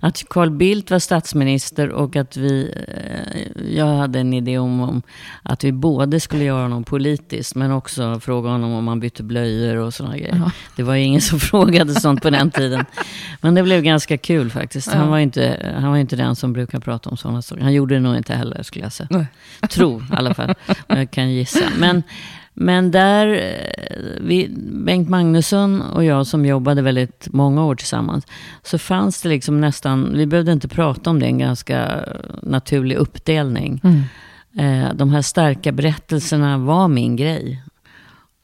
[0.00, 5.02] att Carl Bildt var statsminister och att vi, eh, jag hade en idé om, om
[5.42, 9.76] att vi både skulle göra honom politiskt men också fråga honom om han bytte blöjor
[9.76, 10.36] och sådana grejer.
[10.36, 10.50] Ja.
[10.76, 12.84] Det var ingen som frågade sånt på den tiden.
[13.40, 14.92] Men det blev ganska kul faktiskt.
[14.92, 17.62] Han, var inte, han var inte den som brukar prata om sådana saker.
[17.62, 19.08] Han gjorde det nog inte heller skulle jag säga.
[19.10, 19.26] Nej.
[19.70, 20.54] Tro i alla fall.
[20.86, 21.64] Jag kan gissa.
[21.78, 22.02] Men,
[22.62, 24.48] men där, eh, vi,
[24.84, 28.26] Bengt Magnusson och jag som jobbade väldigt många år tillsammans,
[28.62, 32.04] så fanns det liksom nästan, vi behövde inte prata om det, en ganska
[32.42, 33.80] naturlig uppdelning.
[33.84, 34.02] Mm.
[34.58, 37.62] Eh, de här starka berättelserna var min grej.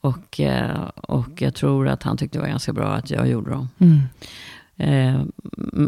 [0.01, 3.51] Och, eh, och jag tror att han tyckte det var ganska bra att jag gjorde
[3.51, 3.69] dem.
[3.77, 4.01] Mm.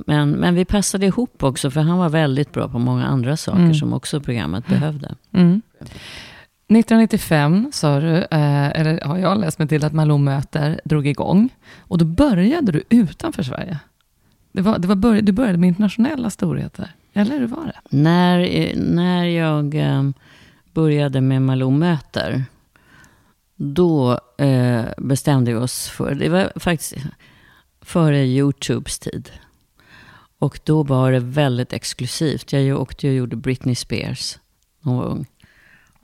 [0.06, 3.60] Men, men vi passade ihop också, för han var väldigt bra på många andra saker
[3.60, 3.74] mm.
[3.74, 5.16] som också programmet behövde.
[6.70, 11.50] 1995 sa du, eh, eller har jag läst mig till att Malou möter drog igång.
[11.78, 13.80] Och då började du utanför Sverige.
[14.52, 17.98] Det var, det var börj du började med internationella storheter, eller hur var det?
[17.98, 20.10] När, eh, när jag eh,
[20.74, 22.44] började med Malou möter,
[23.56, 26.96] då eh, bestämde vi oss för, det var faktiskt
[27.82, 29.32] före YouTubes tid.
[30.40, 32.54] Och då var det väldigt exklusivt.
[32.54, 34.38] Jag åkte och gjorde Britney Spears
[34.82, 35.26] när hon var ung.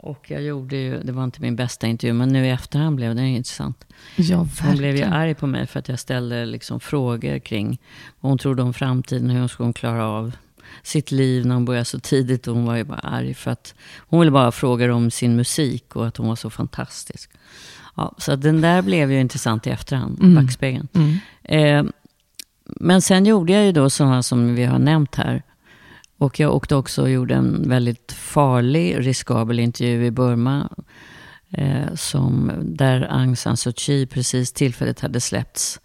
[0.06, 3.16] Och jag gjorde ju, det var inte min bästa intervju, men nu i efterhand blev
[3.16, 3.86] det intressant.
[4.16, 4.68] Ja, verkligen.
[4.68, 7.80] Hon blev ju arg på mig för att jag ställde liksom frågor kring
[8.20, 10.32] vad hon trodde om framtiden, hur hon skulle klara av
[10.84, 12.48] sitt liv när hon började så tidigt.
[12.48, 15.96] Och hon var ju bara arg för att hon ville bara fråga om sin musik
[15.96, 17.30] och att hon var så fantastisk.
[17.96, 20.36] Ja, så den där blev ju intressant i efterhand, mm.
[20.36, 20.88] backspegeln.
[20.94, 21.18] Mm.
[21.44, 21.92] Eh,
[22.66, 25.44] men sen gjorde jag ju då sådana som vi har nämnt här.
[26.18, 30.70] Och jag åkte också och gjorde en väldigt farlig, riskabel intervju i Burma.
[31.52, 35.80] Eh, som, där Aung San Suu Kyi precis tillfälligt hade släppts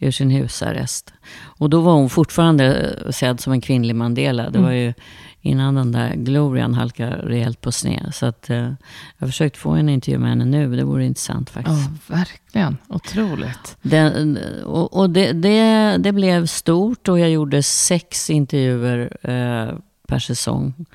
[0.00, 1.12] ur sin husarrest.
[1.42, 4.42] Och då var hon fortfarande sedd som en kvinnlig Mandela.
[4.42, 4.62] Det mm.
[4.62, 4.92] var ju
[5.40, 8.10] innan den där glorian halkade rejält på sned.
[8.14, 8.76] Så att, eh, jag
[9.18, 10.76] har försökt få en intervju med henne nu.
[10.76, 11.90] Det vore intressant faktiskt.
[12.08, 12.76] Ja, verkligen.
[12.88, 13.76] Otroligt.
[13.82, 19.74] Det, och, och det, det, det, blev stort och jag gjorde sex intervjuer eh,
[20.06, 20.86] per säsong.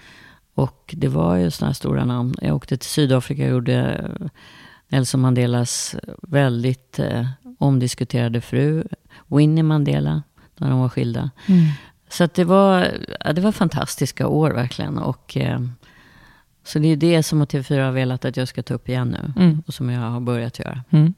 [0.56, 2.36] Och det var ju sådana stora namn.
[2.42, 4.10] Jag åkte till Sydafrika och gjorde
[4.88, 8.84] Nelson Mandelas väldigt eh, omdiskuterade fru,
[9.28, 10.24] Winnie Mandela,
[10.58, 11.32] när de var skilda.
[11.48, 11.66] Mm.
[12.10, 14.98] Så det, var, ja, det var fantastiska år verkligen.
[14.98, 15.60] Och, eh,
[16.64, 19.44] så det är det som TV4 har velat att jag ska ta upp igen nu.
[19.44, 19.64] Mm.
[19.68, 20.84] Och som jag har börjat göra.
[20.90, 21.14] Mm.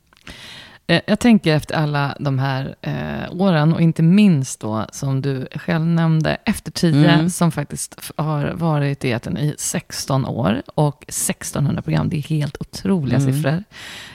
[0.90, 5.48] Eh, jag tänker efter alla de här eh, åren och inte minst då som du
[5.56, 7.30] själv nämnde efter 10 mm.
[7.30, 12.10] som faktiskt har varit i eten i 16 år och 1600 program.
[12.10, 13.34] Det är helt otroliga mm.
[13.34, 13.64] siffror.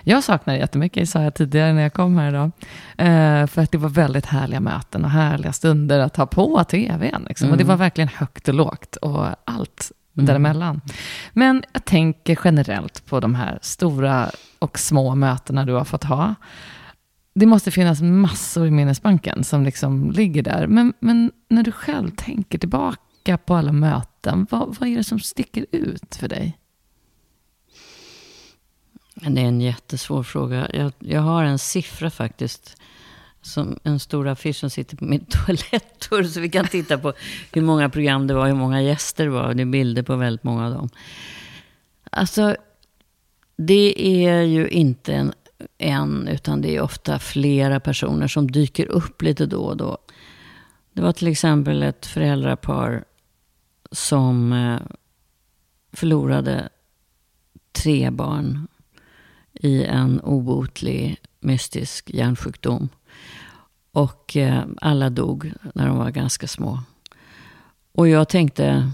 [0.04, 2.50] Jag saknar det jättemycket, sa jag tidigare när jag kom här idag.
[2.96, 7.26] Eh, för att det var väldigt härliga möten och härliga stunder att ha på tvn.
[7.28, 7.44] Liksom.
[7.44, 7.52] Mm.
[7.52, 10.26] Och det var verkligen högt och lågt och allt mm.
[10.26, 10.80] däremellan.
[11.32, 16.34] Men jag tänker generellt på de här stora och små mötena du har fått ha.
[17.34, 20.66] Det måste finnas massor i minnesbanken som liksom ligger där.
[20.66, 25.20] Men, men när du själv tänker tillbaka på alla möten, vad, vad är det som
[25.20, 26.58] sticker ut för dig?
[29.14, 30.68] Det är en jättesvår fråga.
[30.74, 32.76] Jag, jag har en siffra faktiskt.
[33.42, 36.22] Som en stor affisch som sitter på min toalettdörr.
[36.22, 37.12] Så vi kan titta på
[37.52, 39.54] hur många program det var, hur många gäster det var.
[39.54, 40.88] Det är bilder på väldigt många av dem.
[42.10, 42.56] Alltså,
[43.56, 45.32] det är ju inte en,
[45.78, 49.98] en, utan det är ofta flera personer som dyker upp lite då och då.
[50.92, 53.04] Det var till exempel ett föräldrapar
[53.92, 54.80] som eh,
[55.92, 56.68] förlorade
[57.72, 58.68] tre barn
[59.52, 62.88] i en obotlig mystisk hjärnsjukdom.
[63.92, 66.80] Och eh, alla dog när de var ganska små.
[67.92, 68.90] Och jag tänkte,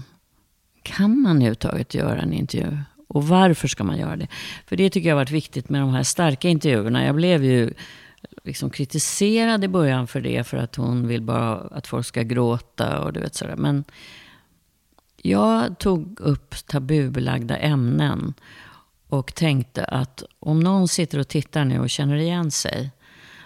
[0.83, 2.77] kan man överhuvudtaget göra en intervju
[3.07, 4.27] och varför ska man göra det?
[4.65, 7.05] För det tycker jag har varit viktigt med de här starka intervjuerna.
[7.05, 7.73] Jag blev ju
[8.43, 12.99] liksom kritiserad i början för det, för att hon vill bara att folk ska gråta
[12.99, 13.55] och du vet sådär.
[13.55, 13.83] Men
[15.17, 18.33] jag tog upp tabubelagda ämnen
[19.07, 22.91] och tänkte att om någon sitter och tittar nu och känner igen sig,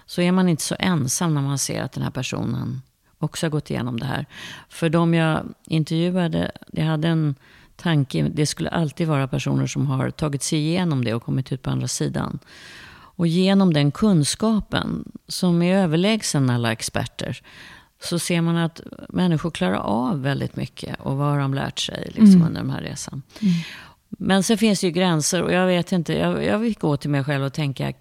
[0.05, 2.81] så är man inte så ensam när man ser att den här personen
[3.19, 4.25] också har gått igenom det här.
[4.69, 7.35] För de jag intervjuade, jag hade en
[7.75, 11.61] tanke, det skulle alltid vara personer som har tagit sig igenom det och kommit ut
[11.61, 12.39] på andra sidan.
[13.15, 17.41] Och genom den kunskapen, som är överlägsen alla experter,
[18.03, 22.05] så ser man att människor klarar av väldigt mycket och vad har de lärt sig
[22.07, 22.47] liksom, mm.
[22.47, 23.21] under den här resan.
[23.41, 23.53] Mm.
[24.09, 27.09] Men sen finns det ju gränser och jag vet inte, jag, jag vill gå till
[27.09, 27.93] mig själv och tänka,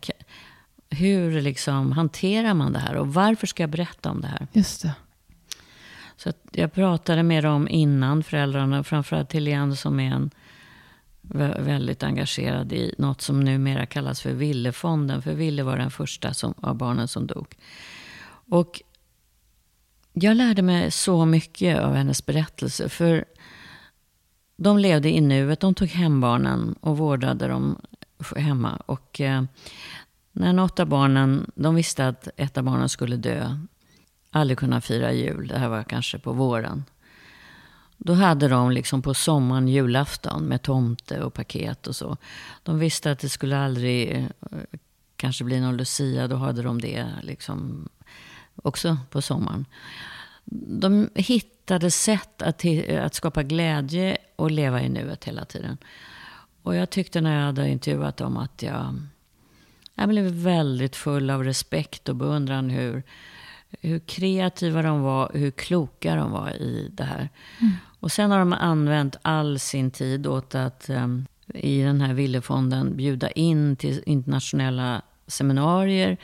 [0.92, 4.46] hur liksom hanterar man det här och varför ska jag berätta om det här?
[4.52, 4.94] Just det.
[6.16, 10.30] Så jag pratade med dem innan, föräldrarna, framförallt Helene som är en
[11.58, 15.22] väldigt engagerad i något som numera kallas för Villefonden.
[15.22, 17.56] För Ville var den första som, av barnen som dog.
[18.48, 18.82] Och
[20.12, 22.88] jag lärde mig så mycket av hennes berättelse.
[22.88, 23.24] För
[24.56, 25.60] de levde i nuet.
[25.60, 27.80] De tog hem barnen och vårdade dem
[28.36, 28.76] hemma.
[28.86, 29.42] Och eh,
[30.32, 33.58] när något av barnen, de visste att ett av barnen skulle dö
[34.30, 35.48] aldrig kunna fira jul.
[35.48, 36.84] Det här var kanske på våren.
[37.96, 42.16] Då hade de liksom på sommaren julafton med tomte och paket och så.
[42.62, 44.26] De visste att det skulle aldrig eh,
[45.16, 46.28] kanske bli någon Lucia.
[46.28, 47.88] Då hade de det liksom
[48.56, 49.66] också på sommaren.
[50.44, 52.64] De hittade sätt att,
[53.00, 55.78] att skapa glädje och leva i nuet hela tiden.
[56.62, 58.96] Och jag tyckte när jag hade intervjuat dem att jag,
[59.94, 63.02] jag blev väldigt full av respekt och beundran hur
[63.80, 67.28] hur kreativa de var, hur kloka de var i det här.
[67.60, 67.72] Mm.
[68.00, 72.96] Och sen har de använt all sin tid åt att um, i den här Villefonden
[72.96, 76.16] bjuda in till internationella seminarier.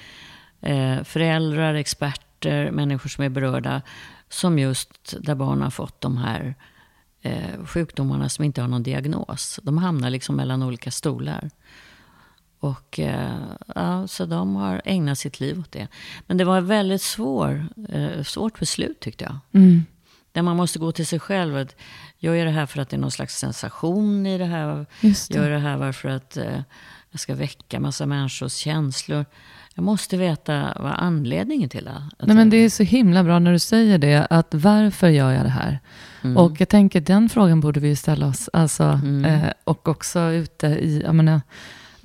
[0.60, 3.82] Eh, föräldrar, experter, människor som är berörda.
[4.28, 6.54] Som just där barn har fått de här
[7.22, 9.60] eh, sjukdomarna som inte har någon diagnos.
[9.62, 11.50] De hamnar liksom mellan olika stolar.
[12.60, 13.36] Och, eh,
[13.74, 15.88] ja, så de har ägnat sitt liv åt det.
[16.26, 19.38] Men det var ett väldigt svår, eh, svårt beslut tyckte jag.
[19.52, 19.84] Mm.
[20.32, 21.56] där man måste gå till sig själv.
[21.56, 21.76] Att
[22.18, 24.86] gör jag det här för att det är någon slags sensation i det här?
[25.00, 25.38] Just det.
[25.38, 26.60] Gör jag det här för att eh,
[27.10, 29.24] jag ska väcka massa människors känslor?
[29.74, 33.52] Jag måste veta vad anledningen till det Nej, men Det är så himla bra när
[33.52, 34.26] du säger det.
[34.30, 35.80] Att varför gör jag det här?
[36.22, 36.36] Mm.
[36.36, 38.50] Och jag tänker den frågan borde vi ställa oss.
[38.52, 39.24] Alltså, mm.
[39.24, 41.40] eh, och också ute i, jag menar,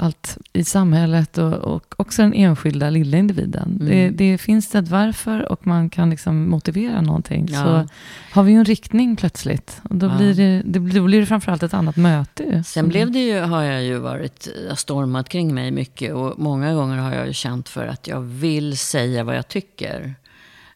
[0.03, 3.77] allt i samhället och, och också den enskilda lilla individen.
[3.81, 3.87] Mm.
[3.87, 7.47] Det, det, finns det ett varför och man kan liksom motivera någonting.
[7.51, 7.63] Ja.
[7.63, 7.87] Så
[8.31, 9.81] har vi ju en riktning plötsligt.
[9.89, 10.17] Och då, ja.
[10.17, 12.63] blir det, det, då blir det framförallt ett annat möte.
[12.63, 16.13] Sen blev det ju, har jag ju varit, stormat kring mig mycket.
[16.13, 20.15] Och många gånger har jag ju känt för att jag vill säga vad jag tycker.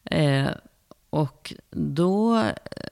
[0.05, 0.47] Eh,
[1.09, 2.43] och då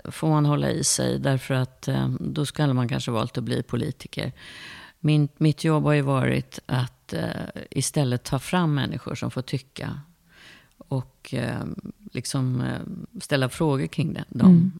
[0.05, 3.63] får man hålla i sig därför att eh, då skulle man kanske valt att bli
[3.63, 4.31] politiker.
[5.05, 7.29] Min, mitt jobb har ju varit att eh,
[7.71, 9.99] istället ta fram människor som får tycka.
[10.77, 11.65] Och eh,
[12.11, 14.71] liksom eh, ställa frågor kring det, de mm.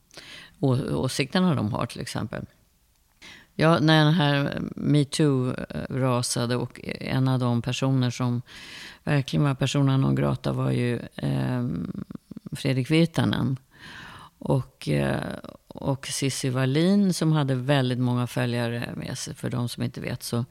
[0.60, 2.46] å, åsikterna de har till exempel.
[3.56, 8.42] Ja, när den här metoo eh, rasade och en av de personer som
[9.04, 11.68] verkligen var persona non grata var ju eh,
[12.52, 13.58] Fredrik Virtanen.
[14.40, 15.38] Och, eh,
[15.76, 19.36] och Cissi Wallin som hade väldigt många följare med sig.
[19.36, 20.46] För de som inte vet så,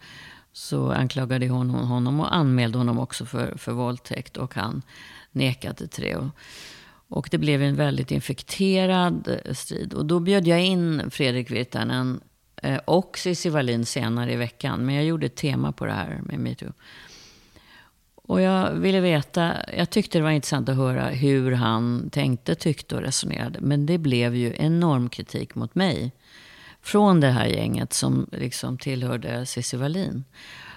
[0.53, 4.37] så anklagade hon honom och anmälde honom också för, för våldtäkt.
[4.37, 4.83] Och han
[5.33, 6.17] nekade till det.
[6.17, 6.29] Och,
[7.09, 9.95] och det blev en väldigt infekterad eh, strid.
[9.95, 12.21] Och då bjöd jag in Fredrik Virtanen
[12.63, 14.87] eh, och Cissi Wallin senare i veckan.
[14.87, 16.73] Men jag gjorde ett tema på det här med metoo.
[18.27, 22.95] Och jag ville veta, jag tyckte det var intressant att höra hur han tänkte, tyckte
[22.95, 23.61] och resonerade.
[23.61, 26.13] Men det blev ju enorm kritik mot mig.
[26.83, 30.25] Från det här gänget som liksom tillhörde Cissi Wallin.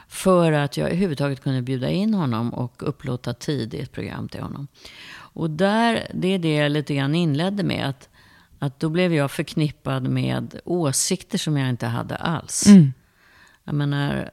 [0.08, 4.42] För att jag överhuvudtaget kunde bjuda in honom och upplåta tid i ett program till
[4.42, 4.68] honom.
[5.14, 7.90] Och där, det är det jag lite grann inledde med.
[7.90, 8.10] Att,
[8.60, 12.68] att då blev jag förknippad med åsikter som jag inte hade alls.
[12.68, 12.94] Mm.
[13.64, 14.30] Jag menar,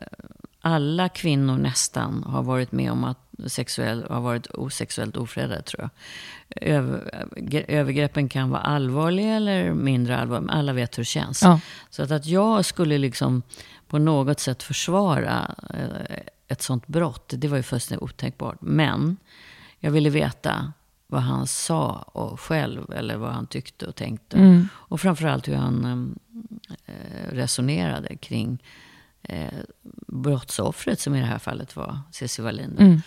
[0.67, 5.91] alla kvinnor nästan har varit med om att sexuell, har varit sexuellt ofredade, tror jag.
[6.63, 7.27] Över,
[7.69, 11.43] övergreppen kan vara allvarliga eller mindre allvarliga, alla vet hur det känns.
[11.43, 11.61] Ja.
[11.91, 13.43] Så att, att jag skulle liksom
[13.89, 18.59] på något sätt försvara eh, ett sånt brott, det var ju fullständigt otänkbart.
[18.61, 19.17] Men
[19.79, 20.73] jag ville veta
[21.07, 24.37] vad han sa och själv, eller vad han tyckte och tänkte.
[24.37, 24.69] Mm.
[24.73, 26.15] Och framförallt hur han
[26.87, 28.59] eh, resonerade kring
[29.29, 29.59] eh,
[30.07, 32.77] brottsoffret, som i det här fallet var Cissi Wallin.
[32.79, 33.01] Mm.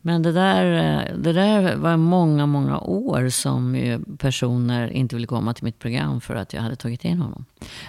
[0.00, 3.76] Men det där, eh, det där var många, många år som
[4.18, 7.44] personer inte ville komma till mitt program för att jag hade tagit in honom.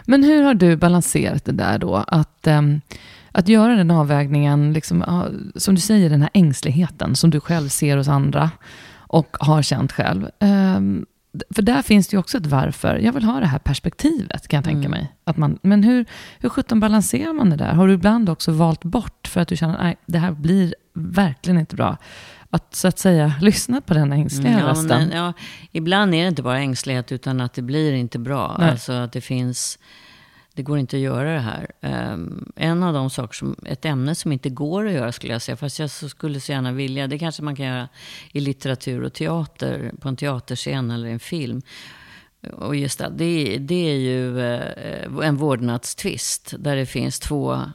[0.05, 1.95] Men hur har du balanserat det där då?
[1.95, 2.81] Att, um,
[3.31, 5.03] att göra den avvägningen, liksom,
[5.55, 8.51] som du säger, den här ängsligheten som du själv ser hos andra
[9.07, 10.29] och har känt själv.
[10.39, 11.05] Um,
[11.55, 12.97] för där finns det ju också ett varför.
[12.97, 14.91] Jag vill ha det här perspektivet, kan jag tänka mm.
[14.91, 15.13] mig.
[15.23, 16.05] Att man, men hur,
[16.39, 17.73] hur sjutton balanserar man det där?
[17.73, 21.59] Har du ibland också valt bort för att du känner att det här blir verkligen
[21.59, 21.97] inte bra?
[22.49, 25.11] Att så att säga lyssna på den ängsliga mm, ja, rösten.
[25.13, 25.33] ja,
[25.71, 28.55] ibland är det inte bara ängslighet, utan att det blir inte bra.
[28.59, 28.69] Nej.
[28.69, 29.79] Alltså att det finns
[30.57, 31.71] det går inte att göra det här.
[32.13, 35.41] Um, en av de saker som, ett ämne som inte går att göra skulle jag
[35.41, 37.89] säga, fast jag skulle så gärna vilja, det kanske man kan göra
[38.31, 41.61] i litteratur och teater, på en teaterscen eller en film.
[42.53, 47.65] Och just det, det, det är ju uh, en vårdnadstvist där det finns två uh,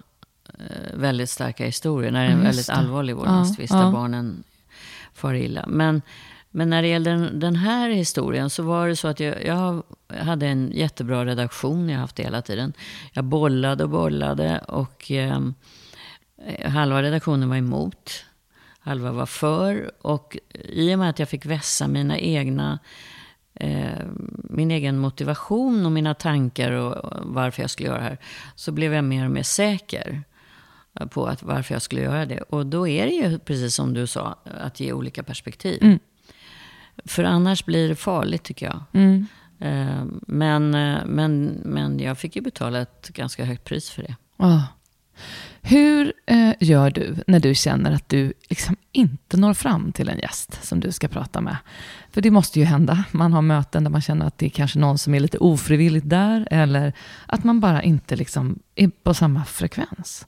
[0.94, 2.10] väldigt starka historier.
[2.10, 3.92] När det är en väldigt allvarlig vårdnadstvist ja, där ja.
[3.92, 4.44] barnen
[5.14, 5.64] far illa.
[5.66, 6.02] Men
[6.54, 9.82] men när det gäller den, den, här historien så var det så att jag, jag
[10.08, 11.88] hade en jättebra redaktion.
[11.88, 12.72] Jag har haft det hela tiden.
[13.12, 15.54] Jag bollade och bollade och ehm,
[16.46, 18.24] eh, halva redaktionen var emot.
[18.78, 19.90] Halva var för.
[20.06, 22.78] Och i och med att jag fick vässa mina egna
[23.54, 23.98] eh,
[24.34, 28.18] min egen motivation och mina tankar och varför jag skulle göra det här.
[28.54, 30.22] Så blev jag mer och mer säker
[31.10, 32.40] på att varför jag skulle göra det.
[32.40, 35.78] Och då är det ju precis som du sa, att ge olika perspektiv.
[35.82, 35.98] Mm.
[37.04, 38.82] För annars blir det farligt tycker jag.
[38.92, 39.26] Mm.
[39.60, 44.16] Eh, men, eh, men, men jag fick ju betala ett ganska högt pris för det.
[44.38, 44.62] Oh.
[45.60, 50.18] Hur eh, gör du när du känner att du liksom inte når fram till en
[50.18, 51.56] gäst som du ska prata med?
[52.10, 53.04] För det måste ju hända.
[53.12, 56.08] Man har möten där man känner att det är kanske någon som är lite ofrivilligt
[56.08, 56.92] där, eller
[57.26, 60.26] att man bara inte liksom är på samma frekvens.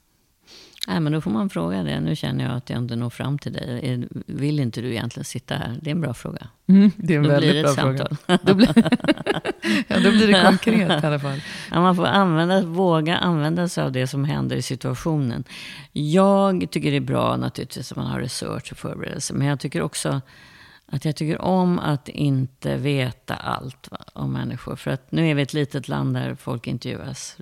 [0.87, 1.99] Nej, men då får man fråga det.
[1.99, 4.07] Nu känner jag att jag inte når fram till dig.
[4.25, 5.79] Vill inte du egentligen sitta här?
[5.81, 6.47] Det är en bra fråga.
[6.67, 8.07] Mm, det är en då väldigt blir det bra fråga.
[8.43, 8.73] då, blir,
[9.87, 11.41] ja, då blir det konkret i alla fall.
[11.71, 15.43] Ja, man får använda, våga använda sig av det som händer i situationen.
[15.91, 19.33] Jag tycker det är bra naturligtvis att man har research och förberedelse.
[19.33, 20.21] Men jag tycker också
[20.85, 24.75] att jag tycker om att inte veta allt va, om människor.
[24.75, 27.37] För att nu är vi ett litet land där folk intervjuas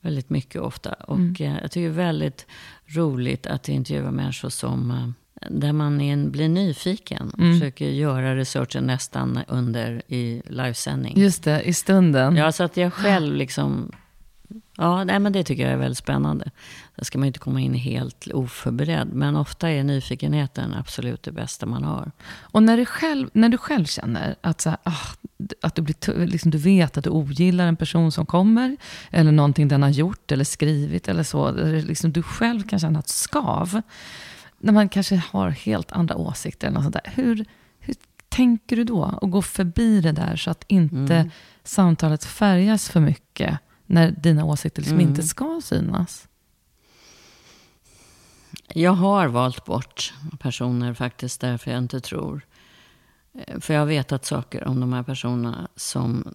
[0.00, 0.92] väldigt mycket ofta.
[0.92, 1.34] Och Mm.
[1.40, 2.46] eh, jag tycker det är väldigt
[2.86, 7.30] roligt att intervjua människor som eh, där man är, blir nyfiken.
[7.30, 7.52] Och Mm.
[7.60, 11.18] försöker göra researchen nästan under i livesändning.
[11.20, 12.36] Just det, i stunden.
[12.36, 13.92] Ja, så att jag själv liksom...
[14.76, 16.50] Ja, nej, men det tycker jag är väldigt spännande.
[16.96, 19.08] Där ska man ju inte komma in helt oförberedd.
[19.12, 22.10] Men ofta är nyfikenheten absolut det bästa man har.
[22.40, 25.06] Och när du själv, när du själv känner att, så här, ah,
[25.62, 28.76] att du, blir, liksom, du vet att du ogillar en person som kommer,
[29.10, 31.52] eller någonting den har gjort eller skrivit eller så,
[31.86, 33.82] liksom, du själv kan känna ett skav,
[34.58, 37.12] när man kanske har helt andra åsikter eller något sånt där.
[37.14, 37.44] Hur,
[37.78, 37.94] hur
[38.28, 39.18] tänker du då?
[39.22, 41.30] Och gå förbi det där så att inte Mm.
[41.64, 43.58] samtalet färgas för mycket
[43.90, 45.08] när dina åsikter liksom Mm.
[45.08, 46.28] inte ska synas?
[48.68, 52.46] Jag har valt bort personer faktiskt därför jag inte tror.
[53.34, 56.34] Eh, För jag har vetat saker om de här personerna som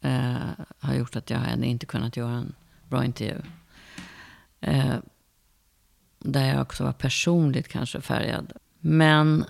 [0.00, 0.34] eh,
[0.78, 2.54] har gjort att jag hade inte kunnat göra en
[2.88, 3.42] bra intervju.
[4.60, 4.94] Eh,
[6.18, 8.52] där jag också var personligt kanske färgad.
[8.80, 9.44] Men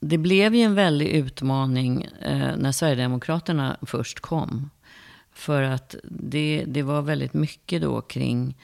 [0.00, 4.70] det blev ju en väldig utmaning eh, när Sverigedemokraterna först kom.
[5.34, 8.56] För att det, det var väldigt mycket då kring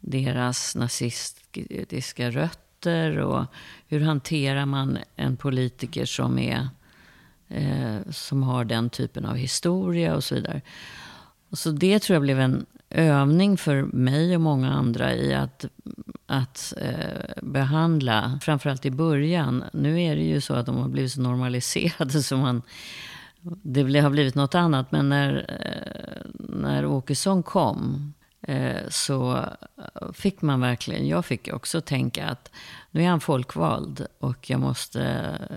[0.00, 3.44] deras nazistiska rötter och
[3.88, 6.68] hur hanterar man en politiker som, är,
[7.48, 10.60] eh, som har den typen av historia och så vidare.
[11.50, 15.64] Och så det tror jag blev en övning för mig och många andra i att,
[16.26, 19.64] att eh, behandla, framförallt i början.
[19.72, 22.62] Nu är det ju så att de har blivit så normaliserade så man
[23.42, 24.92] det har blivit något annat.
[24.92, 28.12] Men när, eh, när Åkesson kom
[28.42, 29.44] eh, så
[30.12, 32.50] fick man verkligen, jag fick också tänka att
[32.90, 35.02] nu är han folkvald och jag måste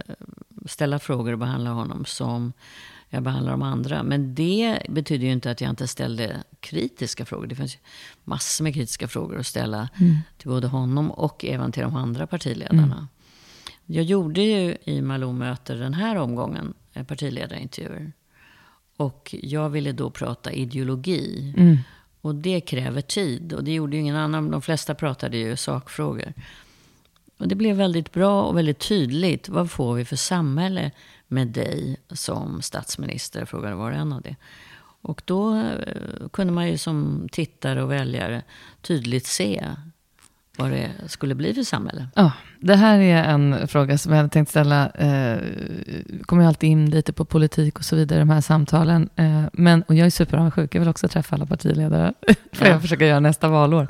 [0.08, 0.16] eh,
[0.66, 2.54] ställa frågor och behandla honom som
[3.10, 4.04] jag behandlar de andra.
[4.04, 7.48] Men det betyder ju inte att jag inte ställde kritiska frågor.
[7.48, 7.80] Det finns ju
[8.24, 9.90] massor med kritiska frågor att ställa
[10.38, 13.08] till både honom och även till de andra partiledarna.
[13.86, 16.74] Jag gjorde ju i Malou möter den här omgången
[17.04, 18.12] partiledarintervjuer.
[18.98, 21.54] Och jag ville då prata ideologi.
[21.58, 21.78] Mm.
[22.22, 23.54] Och det kräver tid.
[23.54, 24.52] Och det gjorde ju ingen annan.
[24.52, 26.34] De flesta pratade ju sakfrågor.
[27.38, 29.50] Och det blev väldigt bra och väldigt tydligt.
[29.50, 30.92] Vad får vi för samhälle
[31.28, 33.46] med dig som statsminister?
[33.46, 34.36] Frågade var och en av det.
[35.02, 38.44] Och då eh, kunde man ju som tittare och väljare
[38.82, 39.66] tydligt se
[40.58, 42.08] vad det skulle bli för samhälle.
[42.16, 44.90] Ja, det här är en fråga som jag hade tänkt ställa.
[44.90, 45.38] Eh,
[46.26, 49.10] kommer ju alltid in lite på politik och så vidare i de här samtalen.
[49.16, 52.14] Eh, men, och jag är superavundsjuk, jag vill också träffa alla partiledare.
[52.54, 52.72] för Ja.
[52.72, 53.88] jag försöker göra nästa valår.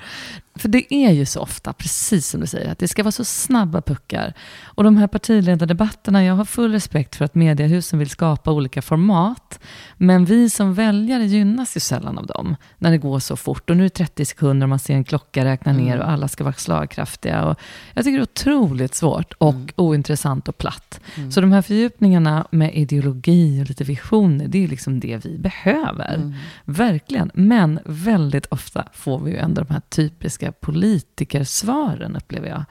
[0.57, 3.26] För det är ju så ofta, precis som du säger, att det ska vara så
[3.26, 4.34] snabba puckar.
[4.63, 9.59] Och de här partiledardebatterna, jag har full respekt för att mediehusen vill skapa olika format.
[9.97, 13.70] Men vi som väljare gynnas ju sällan av dem, när det går så fort.
[13.70, 16.28] Och nu är det 30 sekunder och man ser en klocka räkna ner och alla
[16.28, 17.45] ska vara slagkraftiga.
[17.45, 17.59] Och
[17.93, 20.99] jag tycker det är otroligt svårt och ointressant och platt.
[21.32, 26.34] Så de här fördjupningarna med ideologi och lite visioner, det är liksom det vi behöver.
[26.66, 27.32] Verkligen.
[27.34, 32.66] Men väldigt ofta får vi ju ändå de här typiska politikersvaren, upplever jag.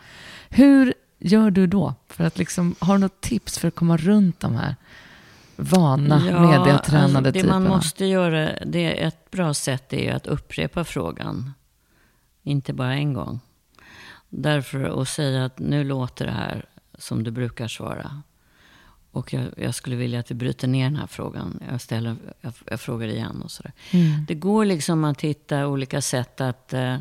[0.48, 1.94] Hur gör du då?
[2.08, 4.76] För att liksom, har du något tips för att komma runt de här
[5.56, 7.60] vana, medietränade alltså, det typerna?
[7.60, 11.52] man måste göra, det är ett bra sätt är ju att upprepa frågan.
[12.42, 13.40] Inte bara en gång.
[14.36, 16.64] Därför att säga att nu låter det här
[16.98, 18.22] som du brukar svara.
[19.10, 21.62] Och jag, jag skulle vilja att vi bryter ner den här frågan.
[21.70, 23.72] Jag, ställer, jag, jag frågar igen och sådär.
[23.90, 24.24] Mm.
[24.28, 26.72] Det går liksom att hitta olika sätt att...
[26.72, 26.98] Eh,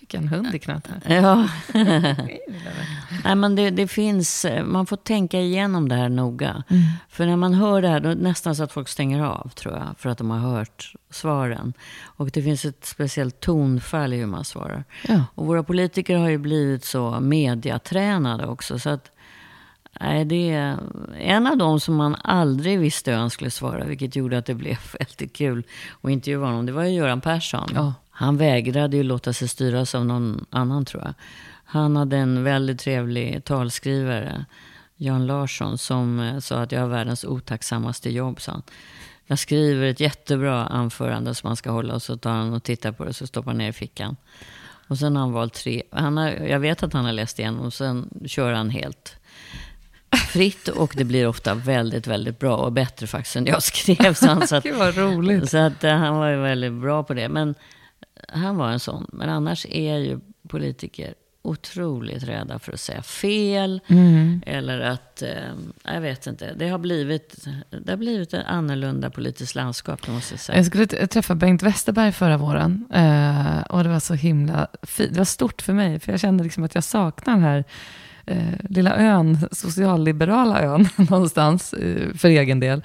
[0.00, 1.16] Fick jag en hund i knät här.
[1.16, 1.48] ja.
[3.24, 4.44] Nej, men det, det finns...
[4.44, 6.62] eh, Man får tänka igenom det här noga.
[6.68, 6.82] Mm.
[7.08, 9.50] För när man hör det här, då är det nästan så att folk stänger av,
[9.54, 9.86] tror jag.
[9.98, 11.72] För att de har hört svaren.
[12.04, 14.84] Och det finns ett speciellt tonfall i hur man svarar.
[15.08, 15.24] Ja.
[15.34, 18.78] Och våra politiker har ju blivit så mediatränade också.
[18.78, 19.10] Så att,
[20.00, 20.78] nej, det är
[21.18, 23.84] en av dem som man aldrig visste hur han skulle svara.
[23.84, 25.62] Vilket gjorde att det blev väldigt kul
[26.02, 26.66] att intervjua honom.
[26.66, 27.68] Det var ju Göran Persson.
[27.74, 27.94] Ja.
[28.18, 31.14] Han vägrade ju låta sig styras av någon annan tror jag.
[31.64, 34.44] Han hade en väldigt trevlig talskrivare,
[34.96, 38.62] Jan Larsson, som eh, sa att jag har världens otacksammaste jobb, sa han.
[39.26, 42.92] Jag skriver ett jättebra anförande som man ska hålla och så tar han och tittar
[42.92, 44.16] på det och så stoppar ner i fickan.
[44.88, 45.82] Och sen har han valt tre.
[45.90, 49.16] Han har, jag vet att han har läst igenom och sen kör han helt
[50.28, 54.14] fritt och det blir ofta väldigt, väldigt bra och bättre faktiskt än jag skrev.
[54.14, 55.50] Så, han, så att, Gud vad roligt.
[55.50, 57.28] så att eh, han var ju väldigt bra på det.
[57.28, 57.54] Men
[58.28, 59.06] han var en sån.
[59.12, 61.14] Men annars är ju politiker
[61.46, 63.80] otroligt rädda för att säga fel.
[63.86, 64.42] Mm.
[64.46, 65.28] Eller att, eh,
[65.84, 67.46] jag vet inte, det har blivit,
[67.84, 70.58] det har blivit ett annorlunda politiskt landskap, måste jag säga.
[70.58, 72.86] Jag skulle träffa Bengt Westerberg förra våren.
[72.92, 75.12] Eh, och det var så himla fint.
[75.12, 76.00] Det var stort för mig.
[76.00, 77.64] För jag kände liksom att jag saknar den här
[78.26, 82.82] eh, lilla ön, socialliberala ön någonstans eh, för egen del.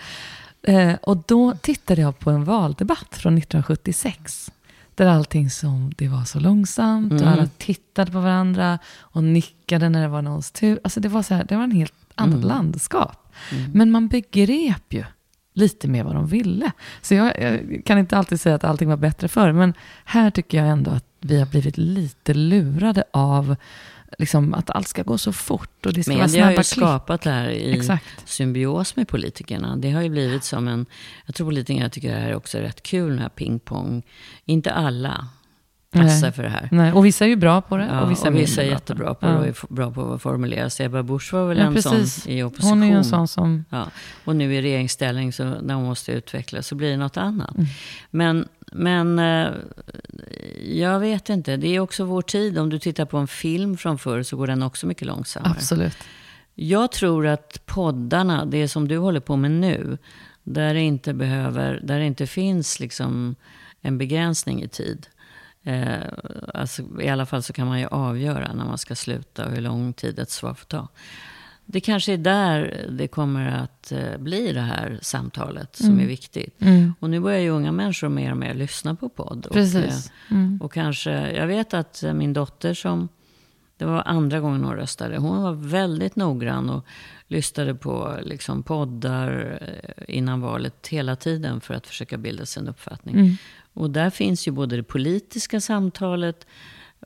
[0.63, 4.51] Eh, och då tittade jag på en valdebatt från 1976.
[5.01, 7.33] Där allting som, det var så långsamt och Mm.
[7.33, 10.79] alla tittade på varandra och nickade när det var någons tur.
[10.83, 12.47] Alltså det var så här, det var en helt annat Mm.
[12.47, 13.33] landskap.
[13.73, 15.03] Men man begrep ju
[15.53, 16.71] lite mer vad de ville.
[17.01, 19.73] Så jag, jag kan inte alltid säga att allting var bättre förr, men
[20.05, 23.55] här tycker jag ändå att vi har blivit lite lurade av
[24.17, 26.63] liksom, att allt ska gå så fort och det ska vara Media har snabba ju
[26.63, 26.65] klick.
[26.65, 28.29] skapat det här i Exakt.
[28.29, 29.75] symbios med politikerna.
[29.75, 30.85] Det har ju blivit som en...
[31.25, 34.03] Jag tror politikerna tycker det här är också rätt kul, den här pingpong.
[34.45, 35.27] Inte alla
[35.91, 36.31] passar Nej.
[36.31, 36.69] för det här.
[36.71, 38.65] Nej, och vissa är ju bra på det Ja, och vissa är och vissa är
[38.65, 40.85] mindre jättebra på det och är bra på att formulera sig.
[40.85, 42.23] Ebba Busch var väl Ja, en precis.
[42.23, 42.69] sån i opposition.
[42.69, 43.65] Hon är ju en sån som...
[43.69, 43.87] Ja,
[44.25, 47.55] och nu i regeringsställning, så när hon måste utvecklas, så blir det något annat.
[47.55, 47.67] Mm.
[48.11, 49.47] Men, men eh,
[50.63, 51.57] jag vet inte.
[51.57, 52.57] Det är också vår tid.
[52.57, 55.51] Om du tittar på en film från förr så går den också mycket långsammare.
[55.51, 55.97] Absolut.
[56.55, 59.97] Jag tror att poddarna, det som du håller på med nu,
[60.43, 63.35] där det inte, behöver, där det inte finns liksom
[63.81, 65.07] en begränsning i tid.
[65.63, 66.03] Eh,
[66.53, 69.61] alltså, I alla fall så kan man ju avgöra när man ska sluta och hur
[69.61, 70.87] lång tid ett svar får ta.
[71.65, 76.61] Det kanske är där det kommer att eh, bli det här samtalet som är viktigt.
[76.61, 76.93] Mm.
[76.99, 79.45] Och nu börjar ju unga människor mer och mer lyssna på podd.
[79.45, 80.11] Och, Precis.
[80.31, 80.59] Mm.
[80.61, 83.09] och kanske, jag vet att eh, min dotter som,
[83.77, 86.85] det var andra gången hon röstade, hon var väldigt noggrann och
[87.27, 92.69] lyssnade på liksom poddar eh, innan valet hela tiden för att försöka bilda sig en
[92.69, 93.37] uppfattning.
[93.73, 96.47] Och där finns ju både det politiska samtalet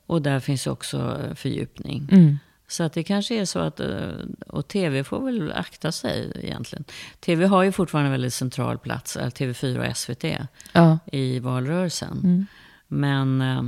[0.06, 2.08] och där finns också eh, fördjupning.
[2.12, 2.38] Mm.
[2.68, 4.08] Så att det kanske är så att, eh,
[4.46, 6.84] och tv får väl akta sig egentligen.
[7.20, 10.24] Tv har ju fortfarande en väldigt central plats, eh, TV4 och SVT,
[10.72, 10.98] Ja.
[11.12, 12.20] i valrörelsen.
[12.24, 12.46] Mm.
[12.88, 13.62] Men, eh,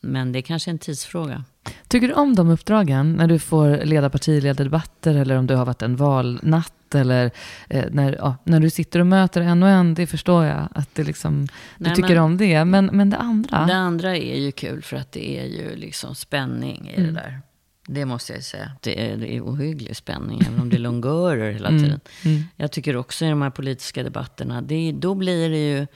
[0.00, 1.44] men det är kanske en tidsfråga.
[1.88, 3.12] Tycker du om de uppdragen?
[3.12, 7.30] När du får leda partiledardebatter eller om du har varit en valnatt eller
[7.68, 10.94] eh, när, ja, när du sitter och möter en och en, det förstår jag att
[10.94, 11.46] det liksom,
[11.78, 12.64] du Nej, tycker men- om det.
[12.64, 13.66] Men, men det andra?
[13.66, 17.40] Det andra är ju kul för att det är ju liksom spänning i det där.
[17.86, 18.72] Det måste jag säga.
[18.80, 22.00] Det är, det är ohygglig spänning, även om det är longörer hela tiden.
[22.24, 22.42] Mm.
[22.56, 25.86] Jag tycker också i de här politiska debatterna, det, är- då blir det ju...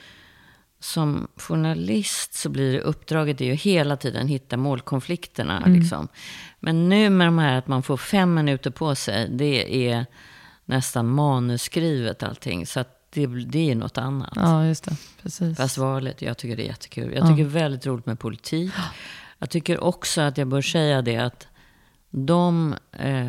[0.84, 5.62] Som journalist så blir uppdraget är ju hela tiden hitta målkonflikterna.
[5.66, 6.08] Liksom.
[6.60, 10.06] Men nu med de här att man får fem minuter på sig, det är
[10.64, 12.66] nästan manusskrivet allting.
[12.66, 14.32] Så att det, det är något annat.
[14.36, 14.96] Ja, just det.
[15.22, 15.56] Precis.
[15.56, 17.12] Fast valet, jag tycker det är jättekul.
[17.14, 18.72] Jag tycker är väldigt roligt med politik.
[19.38, 21.48] Jag tycker också att jag bör säga det att
[22.10, 23.26] de eh,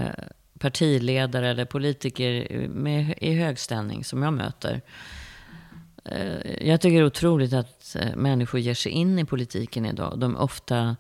[0.60, 4.82] partiledare eller politiker med, i hög ställning som jag möter.
[6.06, 10.20] Eh, jag tycker det är otroligt att eh, människor ger sig in i politiken idag.
[10.20, 10.96] De är ofta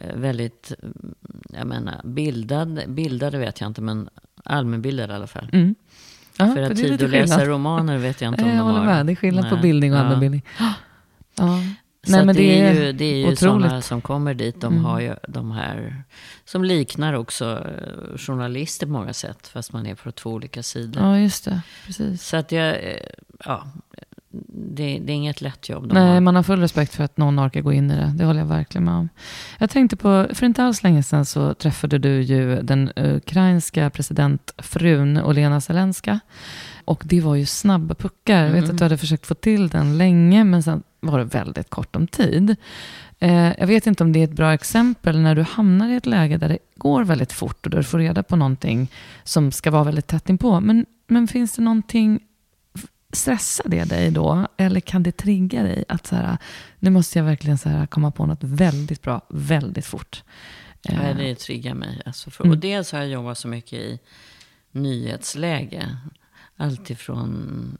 [0.00, 1.14] eh, väldigt, mm,
[1.58, 4.08] jag menar, bildade, bildade vet jag inte, men
[4.44, 5.48] allmänbildade i alla fall.
[5.52, 5.74] Mm.
[6.38, 8.84] Ja, För att det tid att läsa romaner vet jag inte om jag de har.
[8.84, 9.06] med.
[9.06, 9.62] Det är skillnad på Nej.
[9.62, 10.02] bildning och Ja.
[10.02, 10.42] allmänbildning.
[11.36, 11.58] Ja.
[12.04, 14.60] Så Nej, men det, är ju, det är ju sådana som kommer dit.
[14.60, 14.84] De Mm.
[14.84, 16.04] har ju de här,
[16.44, 17.66] som liknar också
[18.16, 19.48] journalister på många sätt.
[19.48, 21.02] Fast man är på två olika sidor.
[21.02, 21.60] ja, just det.
[21.86, 22.22] Precis.
[22.26, 22.76] Så att jag,
[23.44, 23.66] ja,
[24.48, 26.20] det, det är inget lätt jobb Nej, har.
[26.20, 28.12] man har full respekt för att någon orkar gå in i det.
[28.16, 29.08] Det håller jag verkligen med om.
[29.58, 35.20] Jag tänkte på, för inte alls länge sedan så träffade du ju den ukrainska presidentfrun
[35.22, 36.20] Olena Zelenska.
[36.84, 38.44] Och det var ju snabba puckar.
[38.44, 38.70] Jag vet Mm.
[38.70, 42.06] att du hade försökt få till den länge, men sen var det väldigt kort om
[42.06, 42.56] tid.
[43.18, 46.06] Eh, jag vet inte om det är ett bra exempel när du hamnar i ett
[46.06, 48.88] läge där det går väldigt fort och där du får reda på någonting
[49.24, 50.60] som ska vara väldigt tätt inpå.
[50.60, 52.20] Men, men finns det någonting
[53.12, 54.46] stressar det dig då?
[54.56, 56.38] Eller kan det trigga dig att så här,
[56.78, 60.22] nu måste jag verkligen så här, komma på något väldigt bra, väldigt fort?
[60.88, 62.02] Eh, Nej, det triggar mig.
[62.06, 62.56] Alltså för, Mm.
[62.56, 63.98] Och dels har jag jobbat så mycket i
[64.72, 65.96] nyhetsläge.
[66.56, 67.78] Alltifrån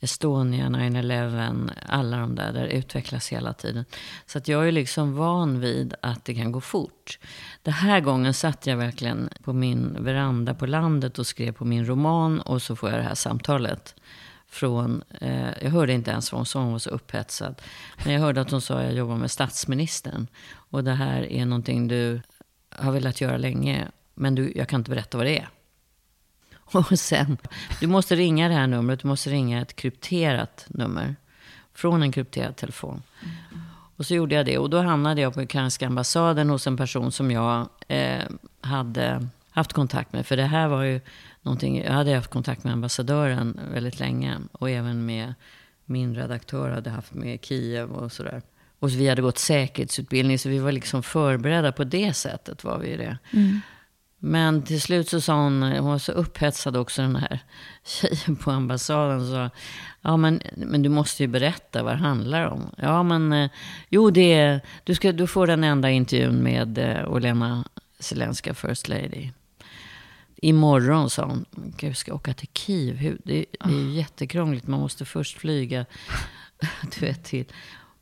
[0.00, 3.84] Estonia, 9-11, alla de där, där utvecklas hela tiden.
[4.26, 7.18] Så att jag är liksom van vid att det kan gå fort.
[7.62, 11.86] Den här gången satt jag verkligen på min veranda på landet och skrev på min
[11.86, 13.94] roman och så får jag det här samtalet.
[14.56, 17.62] Från, eh, jag hörde inte ens vad hon sa, hon var så upphetsad.
[18.04, 20.26] Men jag hörde att hon sa att jag jobbar med statsministern.
[20.48, 22.20] Och det här är någonting du
[22.70, 25.48] har velat göra länge, men du, jag kan inte berätta vad det är.
[26.64, 27.38] Och sen,
[27.80, 31.16] du måste ringa det här numret, du måste ringa ett krypterat nummer.
[31.74, 33.02] Från en krypterad telefon.
[33.96, 34.58] Och så gjorde jag det.
[34.58, 38.24] Och då hamnade jag på ukrainska ambassaden hos en person som jag eh,
[38.60, 40.26] hade haft kontakt med.
[40.26, 41.00] För det här var ju
[41.46, 44.38] någonting, jag hade haft kontakt med ambassadören väldigt länge.
[44.52, 45.34] Och även med
[45.84, 48.42] min redaktör hade haft med Kiev och sådär.
[48.78, 52.64] Och vi hade gått säkerhetsutbildning, så vi var liksom förberedda på det sättet.
[52.64, 53.18] var vi det.
[53.32, 53.60] Mm.
[54.18, 57.40] Men till slut så sa hon, hon var så upphetsad också den här
[57.84, 59.26] tjejen på ambassaden.
[59.26, 59.50] Så
[60.02, 62.70] ja men, men du måste ju berätta vad det handlar om.
[62.76, 63.50] Ja men, eh,
[63.88, 67.64] jo det är, du, ska, du får den enda intervjun med eh, Olena
[67.98, 69.30] Zelenska, First Lady.
[70.36, 73.18] Imorgon sa hon, gud jag ska åka till Kiev.
[73.24, 75.86] Det, är ju jättekrångligt, man måste först flyga,
[76.82, 77.44] du vet till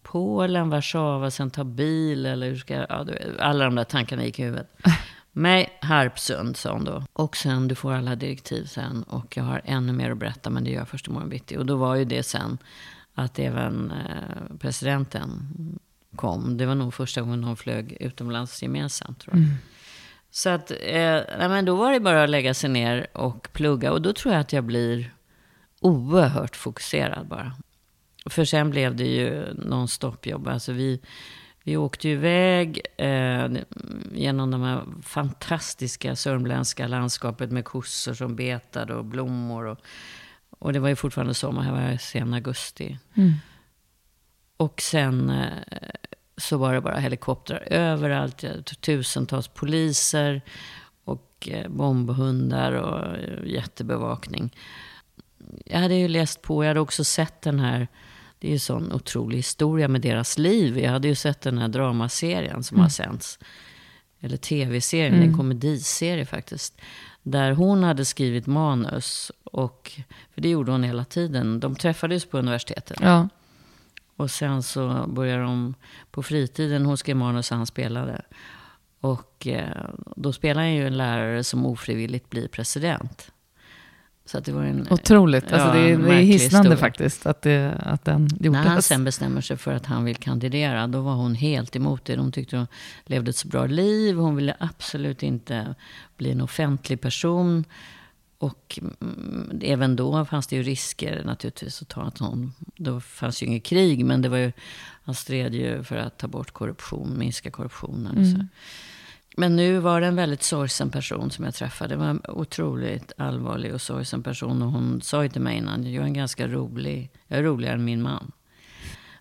[0.03, 3.07] Polen, Warszawa, sen ta bil eller hur ska ja,
[3.39, 4.77] alla de där tankarna gick i huvudet.
[5.33, 7.05] Nej, Harpsund, sa hon då.
[7.13, 9.03] Och sen, du får alla direktiv sen.
[9.03, 11.57] Och jag har ännu mer att berätta, men det gör jag först imorgon bitti.
[11.57, 12.59] Och då var ju det sen
[13.15, 15.49] att även eh, presidenten
[16.17, 16.57] kom.
[16.57, 19.43] Det var nog första gången de flög utomlands gemensamt, tror jag.
[19.43, 19.57] Mm.
[20.35, 23.93] Så att, eh, men då var det bara att lägga sig ner och plugga.
[23.93, 25.15] Och då tror jag att jag blir
[25.81, 27.53] oerhört fokuserad bara.
[28.31, 30.49] För sen blev det ju non-stop-jobb.
[30.49, 31.01] Alltså vi
[31.63, 33.49] vi åkte ju iväg eh,
[34.13, 39.65] genom de här fantastiska sörmländska landskapet med kossor som betade och blommor.
[39.65, 39.79] Och,
[40.59, 42.99] och det var ju fortfarande sommar, här var sen augusti.
[43.15, 43.33] Mm.
[44.57, 45.89] Och sen eh,
[46.37, 48.45] så var det bara helikoptrar överallt.
[48.81, 50.43] Tusentals poliser
[51.05, 54.57] och eh, bombhundar och eh, jättebevakning.
[55.65, 57.89] Jag hade ju läst på, jag hade också sett den här
[58.45, 60.79] det är ju sån otrolig historia med deras liv.
[60.79, 62.83] Jag hade ju sett den här dramaserien som mm.
[62.83, 63.39] har sänts.
[64.21, 65.29] Eller tv-serien, mm.
[65.29, 66.81] en komediserie faktiskt.
[67.23, 69.33] Där hon hade skrivit manus.
[69.45, 69.93] Och,
[70.35, 71.61] för det gjorde hon hela tiden.
[71.61, 72.99] De träffades på universitetet.
[73.01, 73.29] Ja.
[74.17, 75.75] Och sen så började de
[76.11, 76.87] på fritiden.
[76.87, 78.23] Hon skrev manus och han spelade.
[79.01, 83.31] Och eh, då spelade han ju en lärare som ofrivilligt blir president.
[84.27, 85.53] Så att det var en, Otroligt.
[85.53, 86.77] Alltså det, är, det är hisnande historia.
[86.77, 88.65] faktiskt att, det, att den gjordes.
[88.65, 92.05] När han sen bestämmer sig för att han vill kandidera, då var hon helt emot
[92.05, 92.17] det.
[92.17, 92.67] Hon tyckte hon
[93.05, 94.17] levde ett så bra liv.
[94.17, 95.75] Hon ville absolut inte
[96.17, 97.65] bli en offentlig person.
[98.39, 102.53] Och mm, även då fanns det ju risker naturligtvis att ta att hon...
[102.77, 104.53] Då fanns ju inget krig, men det var ju,
[105.05, 108.17] han stred ju för att ta bort korruption, minska korruptionen.
[108.19, 108.33] Mm.
[108.33, 108.47] Så.
[109.37, 111.95] Men nu var det en väldigt sorgsen person som jag träffade.
[111.95, 114.63] Det var en otroligt allvarlig och sorgsen person.
[114.63, 117.75] Och hon sa ju till mig innan, jag är en ganska rolig, jag är roligare
[117.75, 118.33] än min man.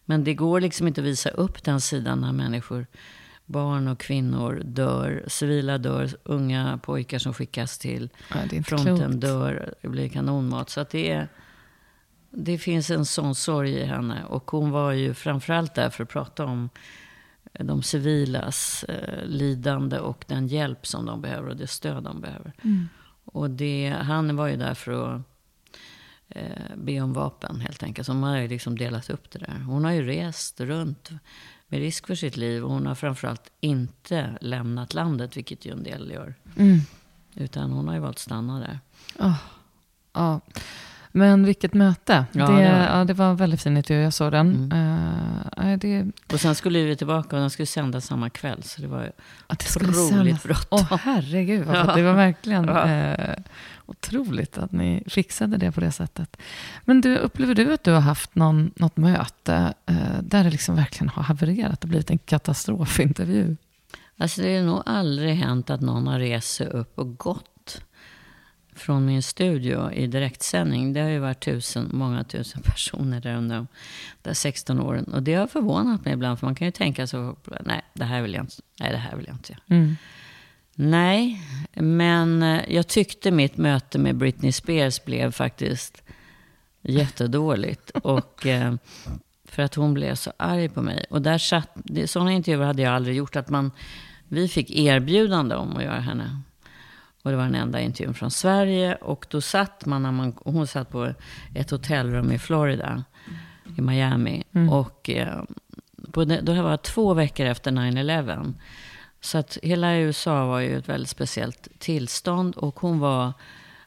[0.05, 2.87] Men det går liksom inte att visa upp den sidan när människor,
[3.45, 5.23] barn och kvinnor dör.
[5.27, 9.21] Civila dör, unga pojkar som skickas till ja, fronten klokt.
[9.21, 9.73] dör.
[9.81, 10.69] Det blir kanonmat.
[10.69, 11.27] Så det är...
[12.35, 14.25] Det finns en sån sorg i henne.
[14.25, 16.69] Och hon var ju framförallt där för att prata om
[17.59, 22.53] de civilas eh, lidande och den hjälp som de behöver och det stöd de behöver.
[22.63, 22.89] Mm.
[23.25, 25.21] Och det, han var ju där för att
[26.29, 28.05] eh, be om vapen helt enkelt.
[28.05, 29.59] Så hon har ju liksom delat upp det där.
[29.59, 31.11] Hon har ju rest runt
[31.73, 32.63] med risk för sitt liv.
[32.63, 36.35] Och hon har framförallt inte lämnat landet, vilket ju en del gör.
[36.57, 36.79] Mm.
[37.35, 38.79] Utan hon har ju valt att stanna där.
[39.19, 39.35] Oh.
[40.13, 40.37] Oh.
[41.11, 42.25] Men vilket möte.
[42.31, 42.97] Ja, det, det, var.
[42.97, 44.03] Ja, det var en väldigt fin intervju.
[44.03, 44.71] Jag såg den.
[44.71, 45.71] Mm.
[45.71, 46.05] Uh, det...
[46.33, 48.63] Och sen skulle vi tillbaka och den skulle sändas samma kväll.
[48.63, 49.11] Så det var
[49.49, 50.79] otroligt bråttom.
[50.91, 51.67] Åh oh, herregud.
[51.73, 51.95] Ja.
[51.95, 52.85] Det var verkligen ja.
[52.85, 53.35] uh,
[53.85, 56.37] otroligt att ni fixade det på det sättet.
[56.85, 60.75] Men du, upplever du att du har haft någon, något möte uh, där det liksom
[60.75, 63.57] verkligen har havererat och blivit en katastrofintervju?
[64.17, 67.81] Alltså det har nog aldrig hänt att någon har rest sig upp och gått
[68.75, 70.93] från min studio i direktsändning.
[70.93, 73.67] Det har ju varit tusen, många tusen personer där under de
[74.21, 75.03] där 16 åren.
[75.03, 78.21] Och det har förvånat mig ibland, för man kan ju tänka så, nej, det här
[78.21, 79.95] vill jag inte, nej, det här vill jag inte mm.
[80.75, 81.41] Nej,
[81.73, 86.03] men eh, jag tyckte mitt möte med Britney Spears blev faktiskt
[86.81, 87.89] jättedåligt.
[88.03, 88.75] Och, eh,
[89.45, 91.05] för att hon blev så arg på mig.
[91.09, 93.35] Och där satt, sådana intervjuer hade jag aldrig gjort.
[93.35, 93.71] Att man,
[94.27, 96.41] vi fick erbjudande om att göra henne
[97.23, 98.95] och det var den enda intervjun från Sverige.
[98.95, 101.13] Och då satt man, när man hon satt på
[101.53, 103.03] ett hotellrum i Florida,
[103.77, 104.43] i Miami.
[104.51, 104.69] Mm.
[104.69, 105.43] Och eh,
[106.11, 108.53] på det, då var det två veckor efter 9-11.
[109.23, 112.55] Så att hela USA var ju ett väldigt speciellt tillstånd.
[112.55, 113.33] Och hon var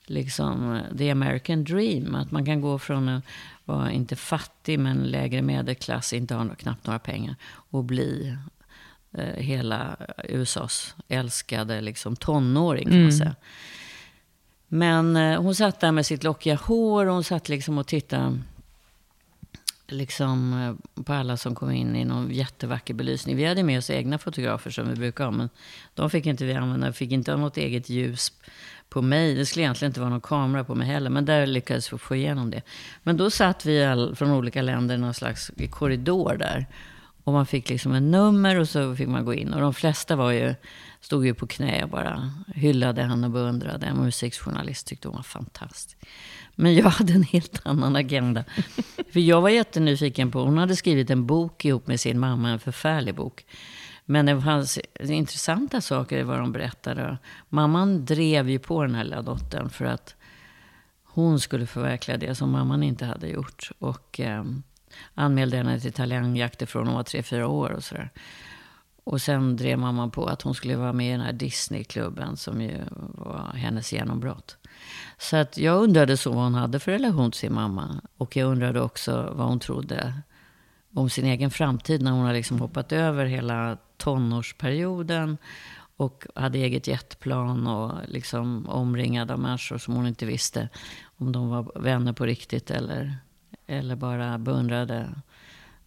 [0.06, 2.14] liksom the American dream.
[2.14, 3.24] Att man kan gå från att
[3.64, 7.36] vara inte fattig men lägre medelklass, inte ha knappt några pengar.
[7.70, 8.36] Och bli
[9.12, 13.04] eh, hela USAs älskade liksom, tonåring kan mm.
[13.04, 13.34] man säga.
[14.68, 18.38] Men eh, hon satt där med sitt lockiga hår och hon satt liksom och tittade
[19.88, 23.36] liksom eh, på alla som kom in i någon jättevacker belysning.
[23.36, 25.48] Vi hade med oss egna fotografer som vi brukar ha, men
[25.94, 26.86] de fick inte vi använda.
[26.86, 28.32] Vi fick inte ha något eget ljus
[28.88, 29.34] på mig.
[29.34, 32.16] Det skulle egentligen inte vara någon kamera på mig heller, men där lyckades vi få
[32.16, 32.62] igenom det.
[33.02, 36.66] Men då satt vi all, från olika länder i någon slags korridor där.
[37.24, 39.52] Och man fick liksom en nummer och så fick man gå in.
[39.52, 40.54] Och de flesta var ju,
[41.06, 43.86] stod ju på knä och bara hyllade henne och beundrade.
[43.86, 45.98] En musikjournalist tyckte hon var fantastisk.
[46.54, 48.44] Men jag hade en helt annan agenda.
[49.12, 52.58] För jag var jättenyfiken på, hon hade skrivit en bok ihop med sin mamma, en
[52.58, 53.46] förfärlig bok.
[54.04, 57.18] Men det fanns intressanta saker i vad de berättade.
[57.48, 60.14] Mamman drev ju på den här lilla dottern för att
[61.04, 63.70] hon skulle förverkliga det som mamman inte hade gjort.
[63.78, 64.44] Och eh,
[65.14, 68.10] anmälde henne till talangjakter från hon var tre, fyra år och sådär.
[69.06, 72.60] Och sen drev mamman på att hon skulle vara med i den här Disneyklubben som
[72.60, 72.80] ju
[73.14, 74.56] var hennes genombrott.
[75.18, 78.00] Så att jag undrade så vad hon hade för relation till sin mamma.
[78.16, 80.14] Och jag undrade också vad hon trodde
[80.94, 85.38] om sin egen framtid när hon har liksom hoppat över hela tonårsperioden
[85.96, 90.68] och hade eget jetplan och liksom omringad av människor som hon inte visste
[91.16, 93.16] om de var vänner på riktigt eller,
[93.66, 95.14] eller bara beundrade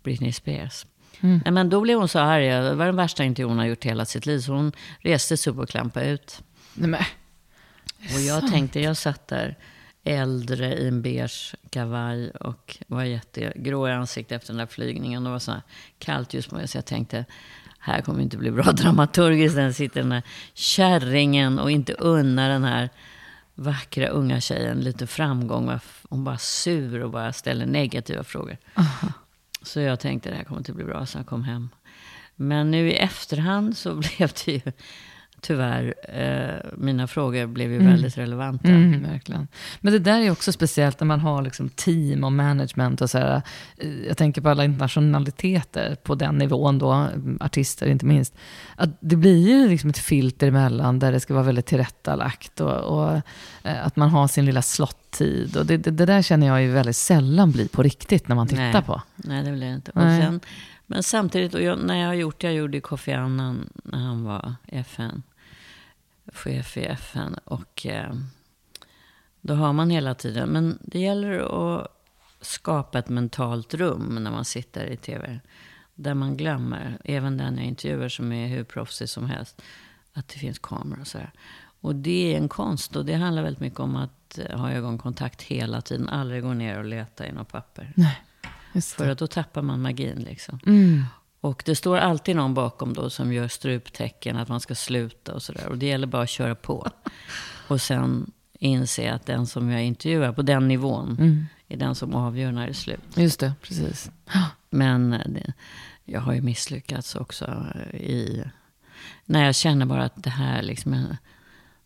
[0.03, 0.85] Britney Spears.
[1.21, 1.41] Mm.
[1.53, 2.49] Men då blev hon så arg.
[2.49, 4.39] Det var den värsta intervjun hon har gjort hela sitt liv.
[4.39, 6.41] Så hon reste sig upp och klampade ut.
[6.73, 7.07] Nej,
[8.15, 9.57] och jag tänkte, jag satt där
[10.03, 15.23] äldre i en beige kavaj och var jättegrå i ansiktet efter den där flygningen.
[15.23, 15.53] Det var så
[15.99, 17.25] kallt just nu, så jag tänkte,
[17.79, 19.55] här kommer inte bli bra dramaturgiskt.
[19.55, 22.89] Den sitter den här kärringen och inte unnar den här
[23.55, 25.79] vackra unga tjejen lite framgång.
[26.09, 28.57] Hon bara sur och bara ställer negativa frågor.
[28.75, 29.07] Aha.
[29.61, 31.69] Så jag tänkte, det här kommer inte bli bra, så jag kom hem.
[32.35, 34.71] Men nu i efterhand så blev det ju
[35.41, 37.91] tyvärr, eh, mina frågor blev ju mm.
[37.91, 38.67] väldigt relevanta.
[38.67, 39.47] Mm, verkligen.
[39.79, 43.01] Men det där är också speciellt när man har liksom team och management.
[43.01, 43.41] och så här,
[43.77, 47.07] eh, Jag tänker på alla internationaliteter på den nivån, då,
[47.39, 48.35] artister inte minst.
[48.75, 52.61] Att det blir ju liksom ett filter emellan där det ska vara väldigt tillrättalagt.
[52.61, 53.13] Och, och
[53.63, 55.57] eh, att man har sin lilla slottid.
[55.57, 58.47] Och det, det, det, där känner jag ju väldigt sällan blir på riktigt när man
[58.47, 58.81] tittar Nej.
[58.81, 59.01] på.
[59.15, 59.91] Nej, det blir det inte.
[59.91, 60.39] Och sen,
[60.89, 64.23] men samtidigt, och jag, när jag har gjort det jag gjorde Kofi Annan när han
[64.23, 65.23] var FN
[66.33, 67.33] chef i FN.
[67.43, 68.13] Och eh,
[69.41, 71.87] då har man hela tiden, men det gäller att
[72.41, 75.39] skapa ett mentalt rum när man sitter i tv.
[75.95, 79.61] Där man glömmer, även den jag intervjuar som är hur proffsig som helst,
[80.13, 81.31] att det finns kameror och sådär.
[81.81, 85.81] Och det är en konst och det handlar väldigt mycket om att ha ögonkontakt hela
[85.81, 86.09] tiden.
[86.09, 87.93] Aldrig gå ner och leta i något papper.
[87.95, 88.21] Nej,
[88.97, 90.59] för att då tappar man magin liksom.
[90.65, 91.03] Mm.
[91.41, 95.43] Och det står alltid någon bakom då som gör struptecken, att man ska sluta och
[95.43, 95.67] sådär.
[95.67, 96.87] Och det gäller bara att köra på.
[97.67, 101.45] Och sen inse att den som jag intervjuar på den nivån mm.
[101.67, 102.99] är den som avgör när det är slut.
[103.15, 104.11] Just det, precis.
[104.69, 105.53] Men eh, det,
[106.05, 108.43] jag har ju misslyckats också i...
[109.25, 111.15] När jag känner bara att det här liksom...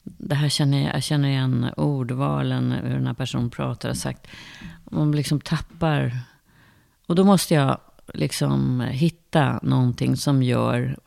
[0.03, 4.27] Det här känner jag, jag känner igen ordvalen, hur den här personen pratar och sagt.
[4.83, 6.19] Man liksom tappar...
[7.13, 7.77] Och då måste jag
[8.13, 10.97] liksom hitta någonting som gör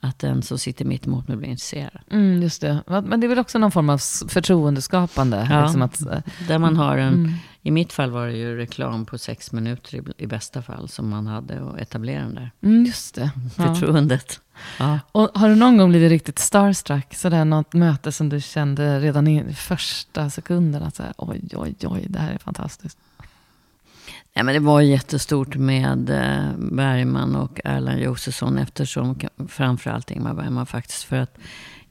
[0.00, 2.00] att den som sitter mitt emot mig blir intresserad.
[2.10, 2.82] Mm, just det.
[2.86, 3.98] Men det är väl också någon form av
[4.28, 5.46] förtroendeskapande?
[5.50, 6.02] Ja, liksom att,
[6.48, 7.14] där man har en...
[7.14, 7.34] Mm.
[7.62, 11.08] I mitt fall var det ju reklam på sex minuter i, i bästa fall som
[11.08, 12.50] man hade och etablera den där.
[12.62, 13.30] Mm, just det.
[13.56, 14.40] Förtroendet.
[14.78, 15.00] Ja.
[15.12, 17.14] Och har du någon gång blivit riktigt starstruck?
[17.14, 21.74] Sådär något möte som du kände redan i första sekunden att så här, oj, oj,
[21.82, 22.98] oj, det här är fantastiskt.
[24.38, 29.18] Ja, men det var jättestort med eh, Bergman och Erland Josefsson eftersom
[29.48, 31.04] framförallt Ingmar Bergman faktiskt.
[31.04, 31.38] För att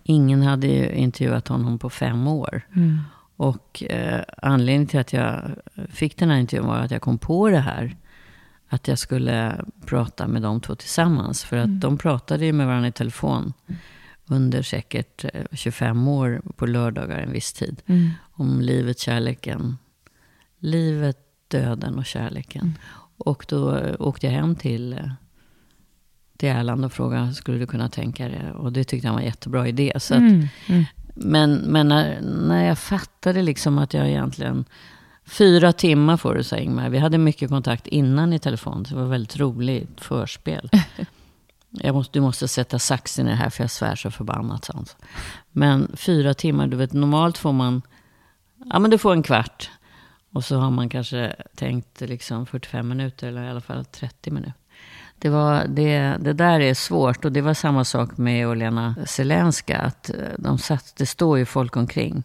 [0.03, 2.61] ingen hade ju intervjuat honom på fem år.
[2.75, 2.99] Mm.
[3.35, 5.41] Och eh, anledningen till att jag
[5.89, 7.95] fick den här intervjun var att jag kom på det här.
[8.69, 11.43] Att jag skulle prata med de två tillsammans.
[11.43, 11.79] För att mm.
[11.79, 13.53] de pratade ju med varandra i telefon.
[14.25, 17.81] Under säkert 25 eh, år på lördagar en viss tid.
[17.85, 18.09] Mm.
[18.31, 19.77] Om livet, kärleken.
[20.59, 22.61] Livet, döden och kärleken.
[22.61, 22.73] Mm.
[23.17, 25.09] Och då åkte jag hem till, eh,
[26.37, 28.51] till Erland och frågade, skulle du kunna tänka dig?
[28.51, 29.93] Och det tyckte han var en jättebra idé.
[29.95, 30.47] Så att, mm.
[30.67, 30.85] Mm.
[31.15, 34.65] Men, men när, när jag fattade liksom att jag egentligen...
[35.25, 36.89] Fyra timmar får du, sa Ingmar.
[36.89, 38.85] Vi hade mycket kontakt innan i telefon.
[38.85, 40.69] Så det var väldigt roligt förspel.
[41.69, 44.65] Jag måste, du måste sätta saxen i det här för jag svär så förbannat.
[44.65, 44.95] Sånt.
[45.51, 47.81] Men fyra timmar, du vet normalt får man...
[48.65, 49.69] Ja men du får en kvart.
[50.33, 54.53] Och så har man kanske tänkt liksom 45 minuter eller i alla fall 30 minuter.
[55.19, 59.77] Det, var, det, det där är svårt och det var samma sak med Olena Zelenska.
[59.77, 62.23] Att de satt, det står ju folk omkring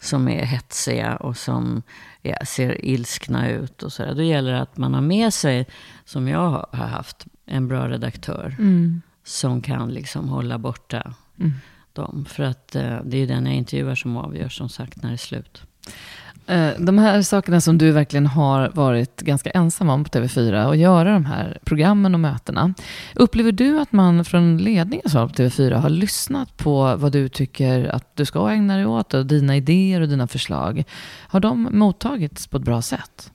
[0.00, 1.82] som är hetsiga och som
[2.22, 3.82] ja, ser ilskna ut.
[3.82, 4.14] och så där.
[4.14, 5.66] Då gäller det att man har med sig,
[6.04, 8.56] som jag har haft, en bra redaktör.
[8.58, 9.02] Mm.
[9.24, 11.52] Som kan liksom hålla borta Mm.
[11.92, 12.24] dem.
[12.28, 15.14] För att eh, det är ju den jag intervjuar som avgör som sagt när det
[15.14, 15.62] är slut.
[16.46, 20.76] Eh, de här sakerna som du verkligen har varit ganska ensam om på TV4 och
[20.76, 22.74] göra de här programmen och mötena.
[23.14, 28.16] Upplever du att man från ledningen på TV4 har lyssnat på vad du tycker att
[28.16, 30.84] du ska ägna dig åt och dina idéer och dina förslag?
[31.28, 33.30] Har de mottagits på ett bra sätt?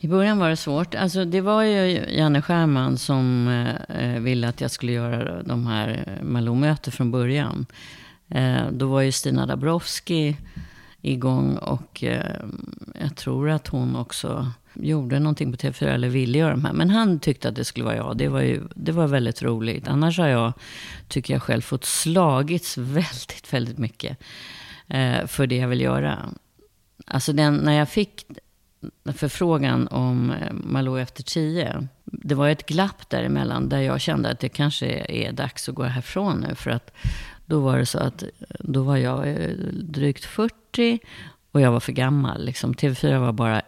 [0.00, 0.94] I början var det svårt.
[0.94, 3.48] Alltså, det var ju Janne Scherman som
[3.88, 7.66] eh, ville att jag skulle göra de här Malou-möten från början.
[8.28, 10.36] Eh, då var ju Stina Dabrowski
[11.06, 12.40] igång och eh,
[13.00, 16.72] jag tror att hon också gjorde någonting på TV4 eller ville göra de här.
[16.72, 18.16] Men han tyckte att det skulle vara jag.
[18.16, 19.88] Det var, ju, det var väldigt roligt.
[19.88, 20.52] Annars har jag,
[21.08, 24.18] tycker jag själv, fått slagits väldigt, väldigt mycket
[24.88, 26.18] eh, för det jag vill göra.
[27.06, 28.26] Alltså den, när jag fick
[29.04, 31.88] förfrågan om eh, Malou efter tio.
[32.04, 35.82] Det var ett glapp däremellan där jag kände att det kanske är dags att gå
[35.82, 36.54] härifrån nu.
[36.54, 36.90] För att
[37.46, 38.24] då var det så att
[38.58, 40.98] då var jag eh, drygt 40
[41.52, 42.44] och jag var för gammal.
[42.44, 42.74] Liksom.
[42.74, 43.62] TV4 var bara,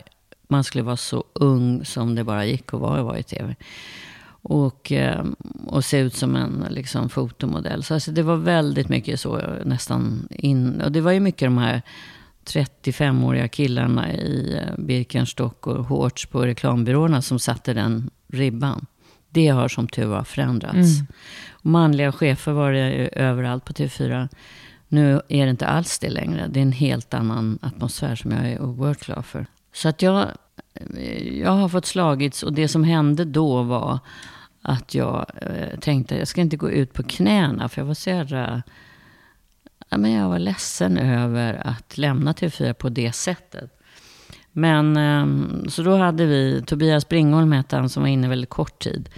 [0.49, 3.57] man skulle vara så ung som det bara gick att vara, vara i TV.
[4.43, 5.25] Och, eh,
[5.67, 7.83] och se ut som en liksom, fotomodell.
[7.85, 10.81] Så alltså, det var väldigt mycket så nästan in.
[10.81, 11.83] Och det var ju mycket de här
[12.45, 18.87] 35-åriga killarna i eh, Birkenstock och Hårts på reklambyråerna som satte den ribban.
[19.31, 20.75] Det har som tur var förändrats.
[20.75, 21.07] Mm.
[21.69, 24.29] Manliga chefer var det ju överallt på TV4.
[24.89, 26.49] Nu är det inte alls det längre.
[26.49, 29.47] Det är en helt annan atmosfär som jag är oerhört glad för.
[29.73, 30.27] Så att jag,
[31.33, 33.99] jag har fått slagits och det som hände då var
[34.63, 38.11] att jag eh, tänkte jag ska inte gå ut på knäna för jag var så
[38.11, 38.63] jävla
[39.89, 43.81] ja, men jag var ledsen över att lämna TV4 på det sättet.
[44.53, 45.27] Men eh,
[45.69, 49.09] så då hade vi, Tobias Bringholm hette han som var inne väldigt kort tid.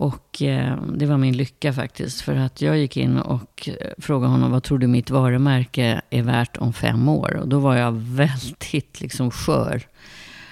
[0.00, 2.20] Och eh, det var min lycka faktiskt.
[2.20, 6.22] För att jag gick in och eh, frågade honom, vad tror du mitt varumärke är
[6.22, 7.36] värt om fem år?
[7.36, 9.82] Och då var jag väldigt liksom skör.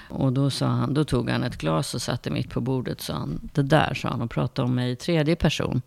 [0.08, 3.00] Och då, sa han, då tog han ett glas och satte mitt på bordet.
[3.00, 5.82] Sa han, det där, sa han och pratade om mig i tredje person.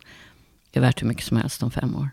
[0.72, 2.10] är värt hur mycket som helst om fem år.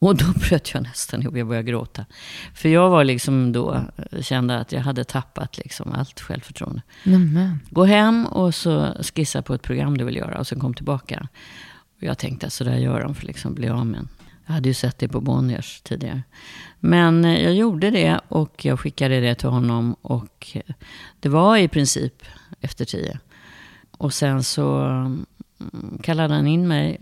[0.00, 2.06] Och då bröt jag nästan ihop, jag började gråta.
[2.54, 3.84] För jag var liksom då,
[4.20, 6.82] kände att jag hade tappat liksom allt självförtroende.
[7.04, 7.60] Nämen.
[7.70, 11.28] Gå hem och så skissa på ett program du vill göra och sen kom tillbaka.
[11.96, 14.08] Och jag tänkte att så där gör de för liksom bli av med en.
[14.46, 16.22] Jag hade ju sett det på Bonniers tidigare.
[16.78, 20.74] Men eh, jag gjorde det och jag skickade det till honom och eh,
[21.20, 22.22] det var i princip
[22.60, 23.18] efter tio.
[23.90, 25.26] Och sen så mm,
[26.02, 27.00] kallade han in mig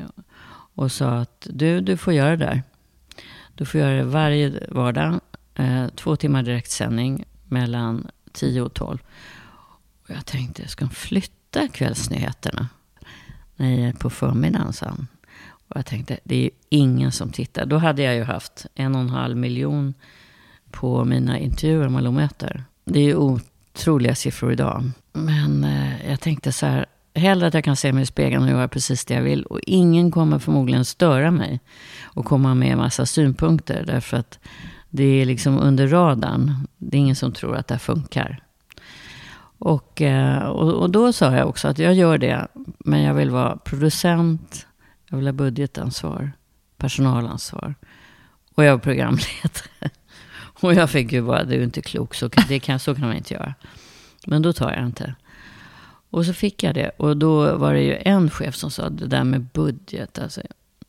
[0.74, 2.62] och sa att du, du får göra det där.
[3.58, 5.20] Du får göra det varje vardag.
[5.54, 8.98] Eh, två timmar direktsändning mellan 10 och 12.
[10.02, 12.68] Och jag tänkte, ska de flytta kvällsnyheterna?
[13.56, 15.06] Nej, på förmiddagen, sa han.
[15.50, 17.66] Och jag tänkte, det är ju ingen som tittar.
[17.66, 19.94] Då hade jag ju haft en och en halv miljon
[20.70, 22.62] på mina intervjuer och Malou-möten.
[22.84, 24.90] Det är ju otroliga siffror idag.
[25.12, 26.86] Men eh, jag tänkte så här,
[27.18, 29.42] hellre att jag kan se mig i spegeln och göra precis det jag vill.
[29.42, 31.60] Och ingen kommer förmodligen störa mig
[32.02, 33.84] och komma med en massa synpunkter.
[33.86, 34.38] Därför att
[34.90, 36.54] det är liksom under radarn.
[36.76, 38.42] Det är ingen som tror att det här funkar.
[39.58, 42.48] Och, eh, och, och då sa jag också att jag gör det,
[42.78, 44.66] men jag vill vara producent,
[45.10, 46.32] jag vill ha budgetansvar,
[46.76, 47.74] personalansvar
[48.54, 49.68] och jag är programledare.
[50.60, 53.06] Och jag fick ju bara, du är inte klok, så kan, det kan, så kan
[53.06, 53.54] man inte göra.
[54.26, 55.14] Men då tar jag inte.
[56.10, 56.90] Och så fick jag det.
[56.96, 60.40] Och då var det ju en chef som sa, det där med budget, alltså,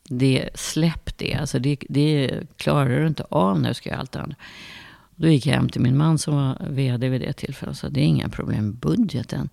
[0.08, 1.34] det, släpp det.
[1.34, 4.36] Alltså det, det klarar du inte av du ska göra allt annat.
[5.16, 7.88] Då gick jag hem till min man som var vd vid det tillfället och sa,
[7.88, 9.48] det är inga problem med budgeten.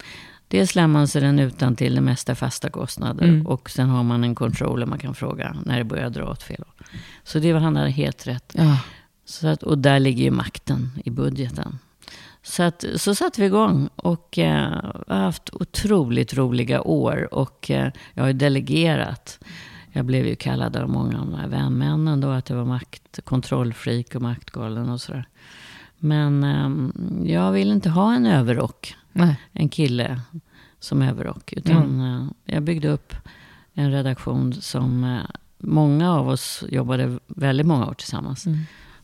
[0.48, 3.24] Dels lär man sig den utan till det mesta fasta kostnader.
[3.28, 3.48] Mm.
[3.48, 6.64] Och sen har man en controller man kan fråga när det börjar dra åt fel.
[7.24, 8.54] Så det var han hade helt rätt.
[8.58, 8.80] Ja.
[9.26, 11.80] Så att, och där ligger ju makten i budgeten.
[12.48, 17.34] Så, att, så satte vi igång och eh, har haft otroligt roliga år.
[17.34, 19.40] Och eh, jag har ju delegerat.
[19.92, 23.20] Jag blev ju kallad av många av de här vänmännen då att jag var makt,
[23.24, 25.28] kontrollfreak och maktgalen och sådär.
[25.98, 26.90] Men eh,
[27.32, 28.96] jag vill inte ha en överrock.
[29.14, 29.36] Nej.
[29.52, 30.22] En kille
[30.80, 31.54] som överrock.
[31.54, 33.14] Utan eh, jag byggde upp
[33.74, 35.22] en redaktion som eh,
[35.58, 38.46] många av oss jobbade väldigt många år tillsammans.
[38.46, 38.60] Mm.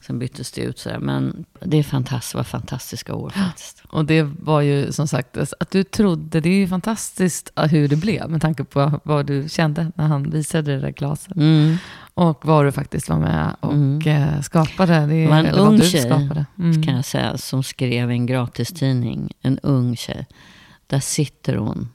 [0.06, 1.00] Sen byttes det ut sådär.
[1.00, 3.84] Men det är fantastiskt, var fantastiska år faktiskt.
[3.88, 7.96] Och det var ju som sagt, att du trodde, det är ju fantastiskt hur det
[7.96, 11.36] blev med tanke på vad du kände när han visade det där glaset.
[11.36, 11.78] Mm.
[12.14, 14.44] Och vad du faktiskt var med och mm.
[14.44, 15.06] skapade.
[15.06, 16.12] Det, var en ung tjej,
[16.60, 16.84] mm.
[16.84, 19.32] kan jag säga, som skrev en gratistidning.
[19.42, 20.28] En ung tjej.
[20.88, 21.90] Där sitter hon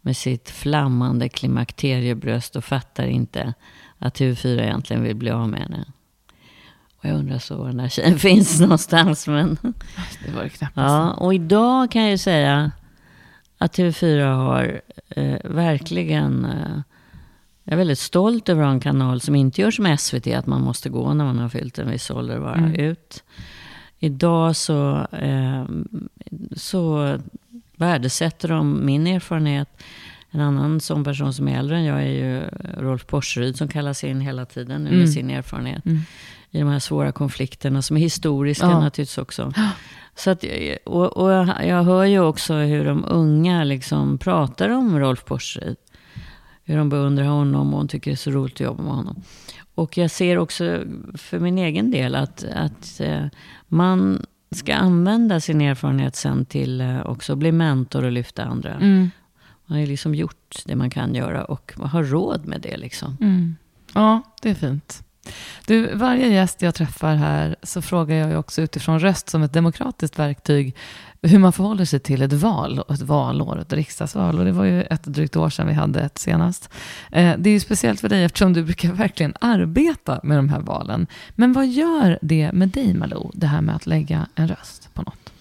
[0.00, 3.54] med sitt flammande klimakteriebröst och fattar inte
[3.98, 5.84] att TV4 egentligen vill bli av med henne.
[7.02, 9.26] Och jag undrar så var den här tjejen finns någonstans.
[9.26, 9.58] Men...
[10.26, 10.72] Det var det knappt.
[10.76, 12.70] Ja, och idag kan jag ju säga
[13.58, 16.44] att TV4 har eh, verkligen...
[16.44, 16.80] Eh,
[17.64, 20.46] jag är väldigt stolt över att ha en kanal som inte gör som SVT, att
[20.46, 22.74] man måste gå när man har fyllt en viss ålder och vara mm.
[22.74, 23.24] ut.
[23.98, 25.64] Idag så, eh,
[26.56, 27.16] så
[27.76, 29.68] värdesätter de min erfarenhet.
[30.30, 32.42] En annan sån person som är äldre än jag är ju
[32.78, 35.00] Rolf Porseryd som kallas in hela tiden nu mm.
[35.00, 35.86] med sin erfarenhet.
[35.86, 36.00] Mm.
[36.54, 38.80] I de här svåra konflikterna som är historiska ja.
[38.80, 39.52] naturligtvis också.
[40.14, 40.44] Så att,
[40.84, 41.30] och, och
[41.62, 45.76] jag hör ju också hur de unga liksom pratar om Rolf Porseryd.
[46.64, 49.22] Hur de beundrar honom och hon tycker det är så roligt att jobba med honom.
[49.74, 50.84] Och jag ser också
[51.14, 53.26] för min egen del att, att eh,
[53.68, 58.74] man ska använda sin erfarenhet sen till eh, också bli mentor och lyfta andra.
[58.74, 59.10] Mm.
[59.66, 62.76] Man har ju liksom gjort det man kan göra och har råd med det.
[62.76, 63.16] Liksom.
[63.20, 63.56] Mm.
[63.94, 65.04] Ja, det är fint.
[65.66, 70.18] Du, varje gäst jag träffar här så frågar jag också utifrån röst som ett demokratiskt
[70.18, 70.76] verktyg
[71.22, 74.38] hur man förhåller sig till ett val, ett valår, ett riksdagsval.
[74.38, 76.70] Och det var ju ett drygt år sedan vi hade ett senast.
[77.12, 80.60] Eh, det är ju speciellt för dig eftersom du brukar verkligen arbeta med de här
[80.60, 81.06] valen.
[81.34, 85.02] Men vad gör det med dig Malou, det här med att lägga en röst på
[85.02, 85.32] något?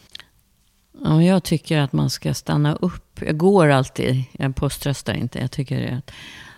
[1.04, 3.22] Ja, jag tycker att man ska stanna upp.
[3.22, 5.40] Jag går alltid, jag poströstar inte.
[5.40, 6.12] Jag tycker att,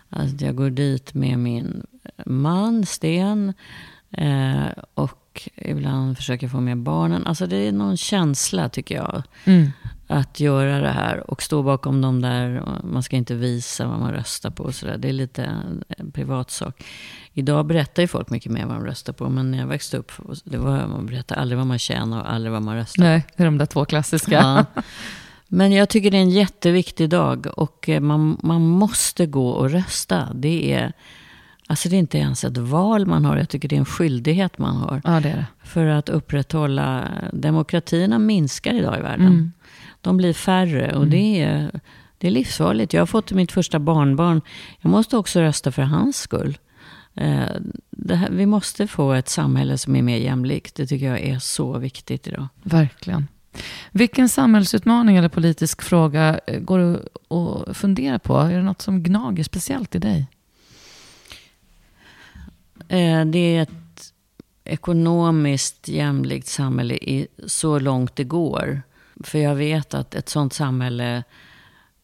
[0.10, 1.86] att jag går dit med min
[2.26, 3.54] man, Sten.
[4.12, 7.28] Eh, och ibland försöker få med barnen.
[7.28, 9.24] Alltså det är någon känsla tycker jag.
[9.46, 9.72] Mm.
[10.08, 12.64] Att göra det här och stå bakom dem där.
[12.84, 14.98] Man ska inte visa vad man röstar på och sådär.
[14.98, 15.44] Det är lite
[15.98, 16.84] en privatsak.
[17.34, 19.30] Idag berättar ju folk mycket mer vad de röstar på.
[19.30, 20.12] Men när jag växte upp,
[20.44, 23.44] det var, man berättade aldrig vad man tjänar och aldrig vad man röstar Nej, det
[23.44, 24.32] är de där två klassiska.
[24.32, 24.82] Ja.
[25.48, 27.48] Men jag tycker det är en jätteviktig dag.
[27.58, 30.30] Och eh, man, man måste gå och rösta.
[30.34, 30.94] Det är
[31.68, 34.58] Alltså det är inte ens ett val man har, jag tycker det är en skyldighet
[34.58, 35.02] man har.
[35.04, 35.46] Ja, det det.
[35.64, 39.28] För att upprätthålla, demokratierna minskar idag i världen.
[39.28, 39.52] Mm.
[40.02, 41.10] De blir färre och mm.
[41.10, 41.72] det, är,
[42.18, 42.94] det är livsfarligt.
[42.94, 44.42] Jag har fått mitt första barnbarn,
[44.82, 46.58] jag måste också rösta för hans skull.
[47.16, 50.76] Eh, här, vi måste få ett samhälle som är mer jämlikt.
[50.76, 52.48] Det tycker jag är så viktigt idag.
[52.64, 53.28] Verkligen.
[53.92, 56.94] Vilken samhällsutmaning eller politisk fråga eh, går du
[57.38, 58.38] att fundera på?
[58.38, 60.28] Är det något som gnager speciellt i dig?
[62.88, 64.14] Eh, det är ett
[64.64, 68.82] ekonomiskt jämlikt samhälle i så långt det går.
[69.24, 71.24] För jag vet att ett sånt samhälle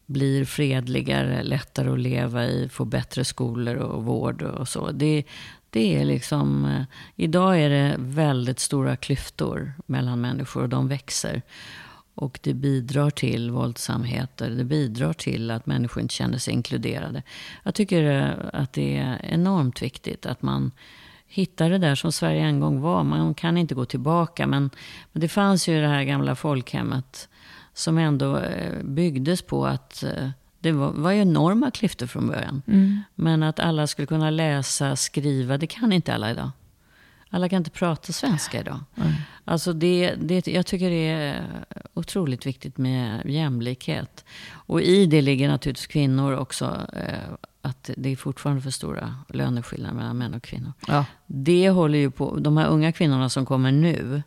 [0.06, 4.90] blir fredligare, lättare att leva i, får bättre skolor och vård och så.
[4.90, 5.24] Det,
[5.70, 6.82] det är liksom, eh,
[7.16, 11.42] idag är det väldigt stora klyftor mellan människor och de växer.
[12.20, 14.50] Och det bidrar till våldsamheter.
[14.50, 17.22] Det bidrar till att människor inte känner sig inkluderade.
[17.62, 20.70] Jag tycker eh, att det är enormt viktigt att man
[21.26, 23.04] hittar det där som Sverige en gång var.
[23.04, 24.46] Man kan inte gå tillbaka.
[24.46, 24.70] Men,
[25.12, 27.28] men det fanns ju det här gamla folkhemmet.
[27.74, 32.62] Som ändå eh, byggdes på att eh, det var, var ju enorma klyftor från början.
[32.66, 33.00] Mm.
[33.14, 36.50] Men att alla skulle kunna läsa, skriva, det kan inte alla idag.
[37.30, 38.80] Alla kan inte prata svenska idag.
[38.96, 39.12] Mm.
[39.44, 41.44] Alltså det, det, jag tycker det är
[41.94, 44.24] otroligt viktigt med jämlikhet.
[44.50, 46.86] Och i det ligger naturligtvis kvinnor också.
[46.92, 50.72] Eh, att det är fortfarande för stora löneskillnader mellan män och kvinnor.
[50.86, 51.04] Ja.
[51.26, 54.22] Det håller ju på, de här unga kvinnorna som kommer nu.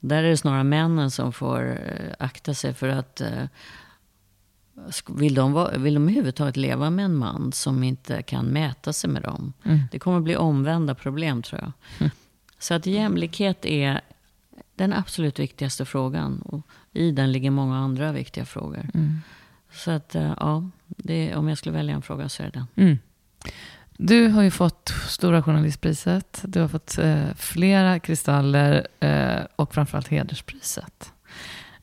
[0.00, 3.44] Där är det snarare männen som får eh, akta sig för att eh,
[5.08, 9.22] vill de, vill de överhuvudtaget leva med en man som inte kan mäta sig med
[9.22, 9.52] dem?
[9.64, 9.80] Mm.
[9.92, 11.72] Det kommer bli omvända problem tror jag.
[11.98, 12.10] Mm.
[12.58, 14.00] Så att jämlikhet är
[14.74, 16.42] den absolut viktigaste frågan.
[16.42, 18.90] Och i den ligger många andra viktiga frågor.
[18.94, 19.20] Mm.
[19.72, 22.86] Så att, eh, ja, det, om jag skulle välja en fråga så är det den.
[22.86, 22.98] Mm.
[24.00, 26.40] Du har ju fått Stora Journalistpriset.
[26.44, 31.12] Du har fått eh, flera kristaller eh, och framförallt Hederspriset.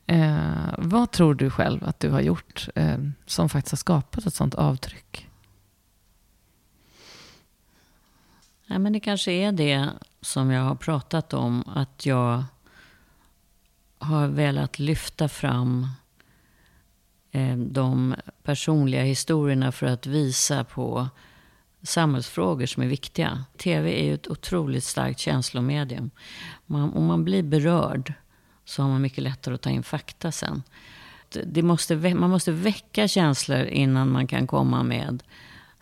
[0.07, 4.33] Eh, vad tror du själv att du har gjort eh, som faktiskt har skapat ett
[4.33, 5.24] sånt avtryck?
[8.67, 9.89] Ja, men det kanske är det
[10.21, 11.63] som jag har pratat om.
[11.67, 12.43] Att jag
[13.97, 15.87] har velat lyfta fram
[17.31, 21.07] eh, de personliga historierna för att visa på
[21.83, 23.43] samhällsfrågor som är viktiga.
[23.57, 26.11] TV är ju ett otroligt starkt känslomedium.
[26.65, 28.13] Man, om man blir berörd
[28.65, 30.63] så har man mycket lättare att ta in fakta sen.
[31.45, 35.23] Det måste, man måste väcka känslor innan man kan komma med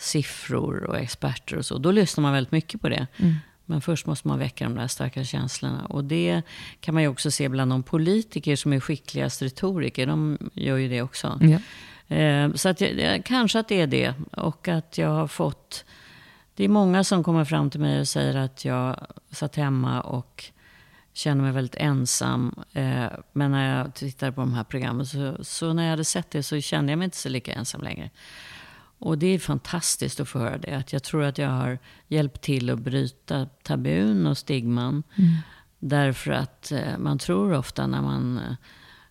[0.04, 1.78] siffror och experter och så.
[1.78, 3.08] Då lyssnar man väldigt mycket på det.
[3.18, 3.36] Mm.
[3.66, 5.86] Men först måste man väcka de där starka känslorna.
[5.86, 6.42] Och det
[6.80, 10.08] kan man ju också se bland de politiker som är skickligast retoriker.
[10.08, 11.40] De gör ju det också.
[11.42, 11.60] Ja.
[12.16, 14.14] Eh, så att jag, kanske att det är det.
[14.32, 15.86] Och att jag har fått...
[16.56, 20.44] Det är många som kommer fram till mig och säger att jag satt hemma och
[21.14, 22.64] känner mig väldigt ensam.
[22.74, 26.32] Eh, men när jag tittar på de här programmen så, så, när jag hade sett
[26.32, 28.10] det så kände jag mig inte så lika ensam längre.
[29.04, 30.74] Och det är fantastiskt att få höra det.
[30.74, 35.04] Att jag tror att jag har hjälpt till att bryta tabun och stigman.
[35.16, 35.32] Mm.
[35.80, 38.56] Därför att eh, man tror ofta när man eh,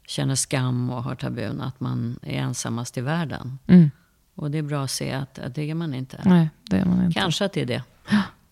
[0.07, 3.59] känner skam och har tabun att man är ensammast i världen.
[3.67, 3.91] Mm.
[4.35, 6.21] Och det är bra att se att, att det är man inte.
[6.25, 7.21] Nej, det är man inte.
[7.21, 7.83] Kanske att det är det.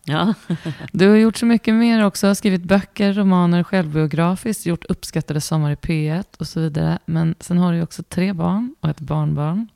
[0.05, 0.35] Ja.
[0.93, 2.35] du har gjort så mycket mer också.
[2.35, 6.99] Skrivit böcker, romaner, självbiografiskt, gjort uppskattade sommar i P1 och så vidare.
[7.07, 9.69] Men sen har du också tre barn och ett barnbarn.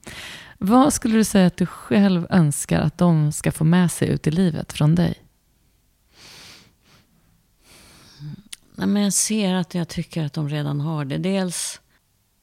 [0.58, 4.26] Vad skulle du säga att du själv önskar att de ska få med sig ut
[4.26, 5.14] i livet från dig?
[8.76, 11.18] Nej, men jag ser att jag tycker att de redan har det.
[11.18, 11.80] Dels,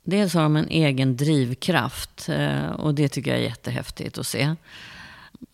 [0.04, 4.56] dels har de en egen drivkraft eh, och det tycker jag är jättehäftigt att se.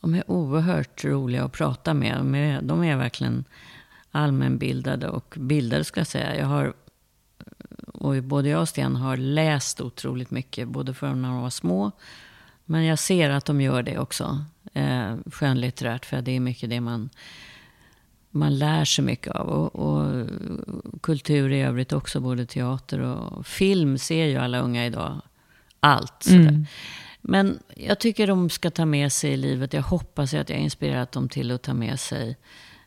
[0.02, 2.18] De är oerhört roliga att prata med.
[2.18, 3.46] De är, de är verkligen
[4.12, 6.38] allmänbildade och bildade skulle jag säga.
[6.38, 6.74] Jag har,
[7.94, 11.92] och både jag och Sten har läst otroligt mycket, både för när de var små
[12.70, 14.46] men jag ser att de gör det också.
[14.74, 17.10] Eh, skönlitterärt, för det är mycket det man,
[18.32, 19.48] man lär sig mycket av.
[19.48, 20.28] Och, och,
[21.02, 25.22] kultur i övrigt också, både teater och film ser ju alla unga idag.
[25.80, 26.28] Allt.
[26.28, 26.66] Mm.
[27.22, 30.64] Men jag tycker de ska ta med sig i livet, jag hoppas att jag har
[30.64, 32.38] inspirerat dem till att ta med sig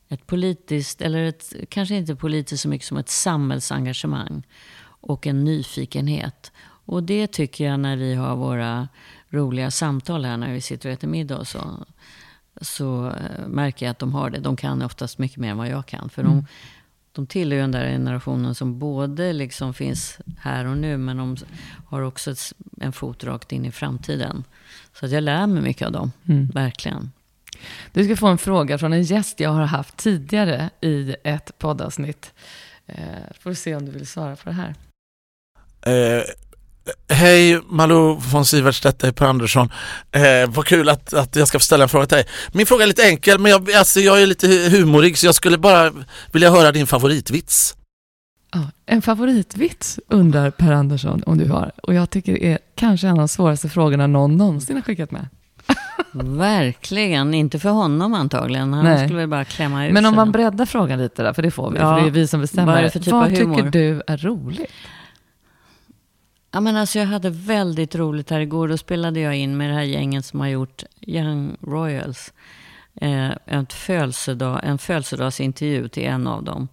[0.08, 4.46] ett politiskt, eller ett, kanske inte politiskt så mycket som ett samhällsengagemang
[4.82, 6.52] och en nyfikenhet.
[6.84, 8.88] Och det tycker jag när vi har våra
[9.28, 11.86] roliga samtal här när vi sitter och äter middag och så,
[12.60, 14.38] så eh, märker jag att de har det.
[14.38, 16.10] De kan oftast mycket mer än vad jag kan.
[16.10, 16.34] För mm.
[16.34, 16.46] de,
[17.12, 21.36] de tillhör ju den där generationen som både liksom finns här och nu, men de
[21.86, 24.44] har också ett, en fot rakt in i framtiden.
[24.94, 26.46] Så att jag lär mig mycket av dem, mm.
[26.46, 27.10] verkligen.
[27.92, 32.32] Du ska få en fråga från en gäst jag har haft tidigare i ett poddavsnitt.
[32.86, 32.96] Eh,
[33.40, 34.74] får se om du vill svara på det här.
[35.82, 36.22] Eh,
[37.08, 39.70] Hej Malou von Sivertstedt, hej Per Andersson.
[40.12, 42.26] Eh, vad kul att, att jag ska få ställa en fråga till dig.
[42.52, 45.58] Min fråga är lite enkel men jag, alltså, jag är lite humorig så jag skulle
[45.58, 45.92] bara
[46.32, 47.76] vilja höra din favoritvits.
[48.52, 51.72] Ja, en favoritvits undrar Per Andersson om du har.
[51.82, 55.10] Och jag tycker det är kanske en av de svåraste frågorna någon någonsin har skickat
[55.10, 55.28] med.
[56.12, 58.72] Verkligen, inte för honom antagligen.
[58.72, 59.06] Han Nej.
[59.06, 61.70] skulle väl bara klämma ut Men om man breddar frågan lite då, för det får
[61.70, 61.96] vi, ja.
[61.96, 62.72] för det är vi som bestämmer.
[62.72, 64.70] Vad, är det för typ Vad tycker du är roligt?
[66.52, 68.68] Ja, men alltså jag hade väldigt roligt här igår.
[68.68, 72.32] Då spelade jag in med det här gänget som har gjort Young Royals.
[72.94, 76.68] Eh, en, födelsedag, en födelsedagsintervju till en av dem.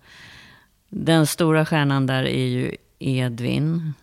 [0.89, 3.93] Den stora stjärnan där är ju Edvin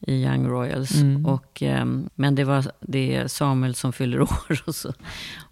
[0.00, 0.94] i Young Royals.
[0.94, 1.26] Mm.
[1.26, 4.62] Och, eh, men det, var, det är Samuel som fyller år.
[4.66, 4.92] Och, så,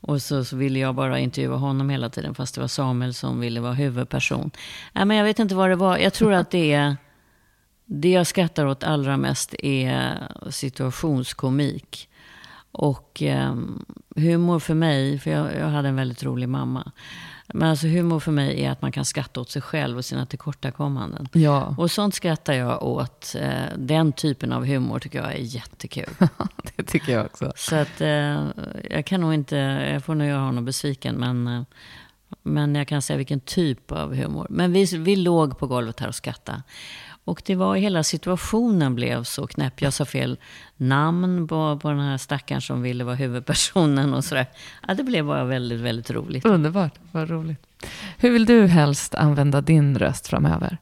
[0.00, 2.34] och så, så, ville jag bara intervjua honom hela tiden.
[2.34, 4.50] Fast det var Samuel som ville vara huvudperson.
[4.92, 5.98] Ja, men jag vet inte vad det var.
[5.98, 6.96] Jag tror att det är...
[7.94, 12.08] Det jag skrattar åt allra mest är situationskomik.
[12.72, 13.54] Och eh,
[14.16, 16.92] humor för mig, för jag, jag, hade en väldigt rolig mamma.
[17.46, 20.26] Men alltså humor för mig är att man kan skratta åt sig själv och sina
[20.26, 21.28] tillkortakommanden.
[21.32, 21.74] Ja.
[21.78, 23.34] Och sånt skrattar jag åt.
[23.38, 26.14] Eh, den typen av humor tycker jag är jättekul.
[26.76, 27.52] det tycker jag också.
[27.56, 28.46] Så att eh,
[28.90, 29.56] jag kan nog inte,
[29.92, 31.14] jag får nog göra honom besviken.
[31.14, 31.62] Men, eh,
[32.42, 34.46] men jag kan säga vilken typ av humor.
[34.50, 36.62] Men vi, vi låg på golvet här och skrattade.
[37.24, 39.82] Och det var hela situationen blev så knäpp.
[39.82, 40.38] Jag sa fel
[40.76, 44.46] namn på, på den här stackaren som ville vara huvudpersonen och sådär.
[44.88, 46.44] Ja, det blev bara väldigt, väldigt roligt.
[46.44, 47.66] Underbart, vad roligt.
[48.18, 50.78] Hur vill du helst använda din röst framöver?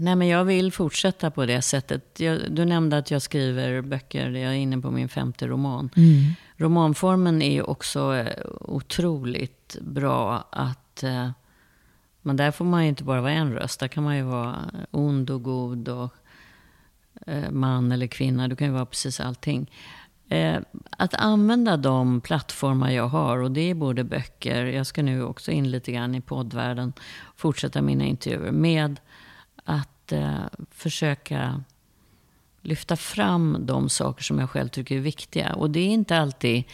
[0.00, 2.20] Nej, men jag vill fortsätta på det sättet.
[2.20, 4.30] Jag, du nämnde att jag skriver böcker.
[4.30, 5.90] Jag är inne på min femte roman.
[5.96, 6.34] Mm.
[6.56, 11.30] Romanformen är ju också eh, otroligt bra att eh,
[12.24, 13.80] men där får man ju inte bara vara en röst.
[13.80, 16.14] Där kan man ju vara ond och god och
[17.26, 18.48] eh, man eller kvinna.
[18.48, 19.70] Du kan ju vara precis allting.
[20.28, 20.60] Eh,
[20.90, 25.50] att använda de plattformar jag har, och det är både böcker, jag ska nu också
[25.50, 26.92] in lite grann i poddvärlden,
[27.36, 29.00] fortsätta mina intervjuer, med
[29.64, 31.62] att eh, försöka
[32.62, 35.54] lyfta fram de saker som jag själv tycker är viktiga.
[35.54, 36.64] Och det är inte alltid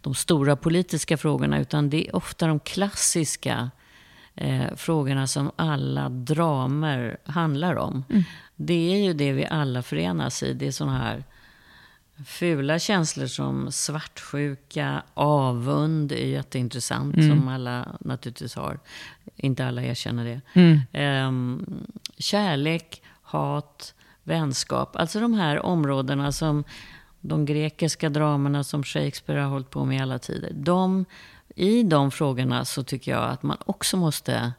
[0.00, 3.70] de stora politiska frågorna, utan det är ofta de klassiska
[4.36, 8.04] eh, frågorna som alla dramer handlar om.
[8.10, 8.22] Mm.
[8.56, 10.52] Det är ju det vi alla förenas i.
[10.54, 11.24] Det är sådana här
[12.26, 17.28] fula känslor som svartsjuka, avund är jätteintressant, mm.
[17.28, 18.78] som alla naturligtvis har.
[19.36, 20.40] Inte alla erkänner det.
[20.60, 20.80] Mm.
[20.92, 21.66] Eh,
[22.18, 24.96] kärlek, hat, vänskap.
[24.96, 26.64] Alltså de här områdena som
[27.20, 30.52] de grekiska dramerna som Shakespeare har hållit på med i alla tider.
[30.54, 31.04] De,
[31.58, 34.52] I de frågorna så tycker jag att man också måste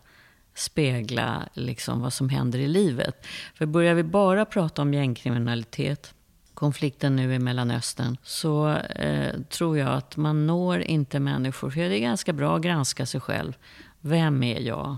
[0.55, 3.25] spegla liksom vad som händer i livet.
[3.55, 6.13] För börjar vi bara prata om gängkriminalitet,
[6.53, 11.69] konflikten nu i Mellanöstern, så eh, tror jag att man når inte människor.
[11.69, 13.53] För det är ganska bra att granska sig själv.
[14.01, 14.97] Vem är jag?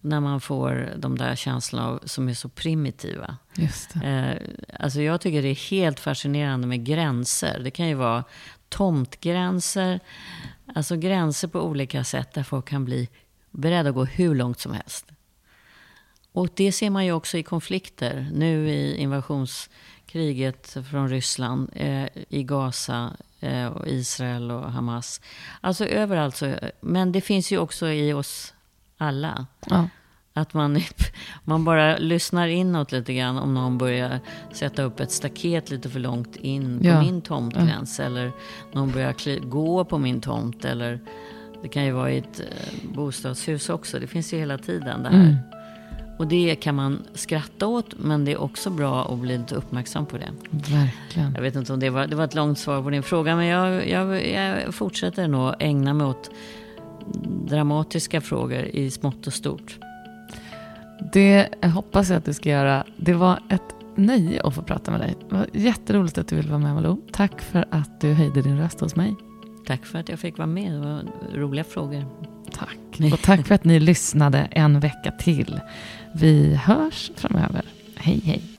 [0.00, 3.36] När man får de där känslorna som är så primitiva.
[3.54, 4.32] Just eh,
[4.78, 7.60] alltså jag tycker det är helt fascinerande med gränser.
[7.64, 8.24] Det kan ju vara
[8.72, 10.00] tomtgränser,
[10.74, 13.08] alltså gränser på olika sätt där folk kan bli
[13.50, 15.06] beredda att gå hur långt som helst.
[16.32, 18.30] Och det ser man ju också i konflikter.
[18.32, 25.20] Nu i invasionskriget från Ryssland, eh, i Gaza, eh, och Israel och Hamas.
[25.60, 26.54] Alltså överallt så.
[26.80, 28.54] Men det finns ju också i oss
[28.96, 29.46] alla.
[29.66, 29.88] Ja.
[30.34, 30.80] Att man,
[31.44, 34.20] man bara lyssnar inåt lite grann om någon börjar
[34.52, 37.02] sätta upp ett staket lite för långt in på ja.
[37.02, 37.98] min tomtgräns.
[37.98, 38.04] Ja.
[38.04, 38.32] Eller
[38.72, 40.64] någon börjar gå på min tomt.
[40.64, 41.00] Eller
[41.62, 43.98] det kan ju vara i ett eh, bostadshus också.
[43.98, 45.24] Det finns ju hela tiden det här.
[45.24, 45.36] Mm.
[46.18, 50.06] Och det kan man skratta åt, men det är också bra att bli lite uppmärksam
[50.06, 50.30] på det.
[50.50, 51.34] Verkligen.
[51.34, 53.46] Jag vet inte om det var, det var ett långt svar på din fråga, men
[53.46, 56.30] jag, jag, jag fortsätter nog ägna mig åt
[57.48, 59.78] dramatiska frågor i smått och stort.
[61.12, 62.84] Det hoppas jag att du ska göra.
[62.96, 65.14] Det var ett nöje att få prata med dig.
[65.28, 66.96] Det var jätteroligt att du ville vara med Malou.
[67.12, 69.16] Tack för att du höjde din röst hos mig.
[69.66, 70.72] Tack för att jag fick vara med.
[70.72, 71.04] Det var
[71.34, 72.04] roliga frågor.
[72.52, 73.12] Tack.
[73.12, 75.60] Och tack för att ni lyssnade en vecka till.
[76.14, 77.62] Vi hörs framöver.
[77.96, 78.51] Hej hej.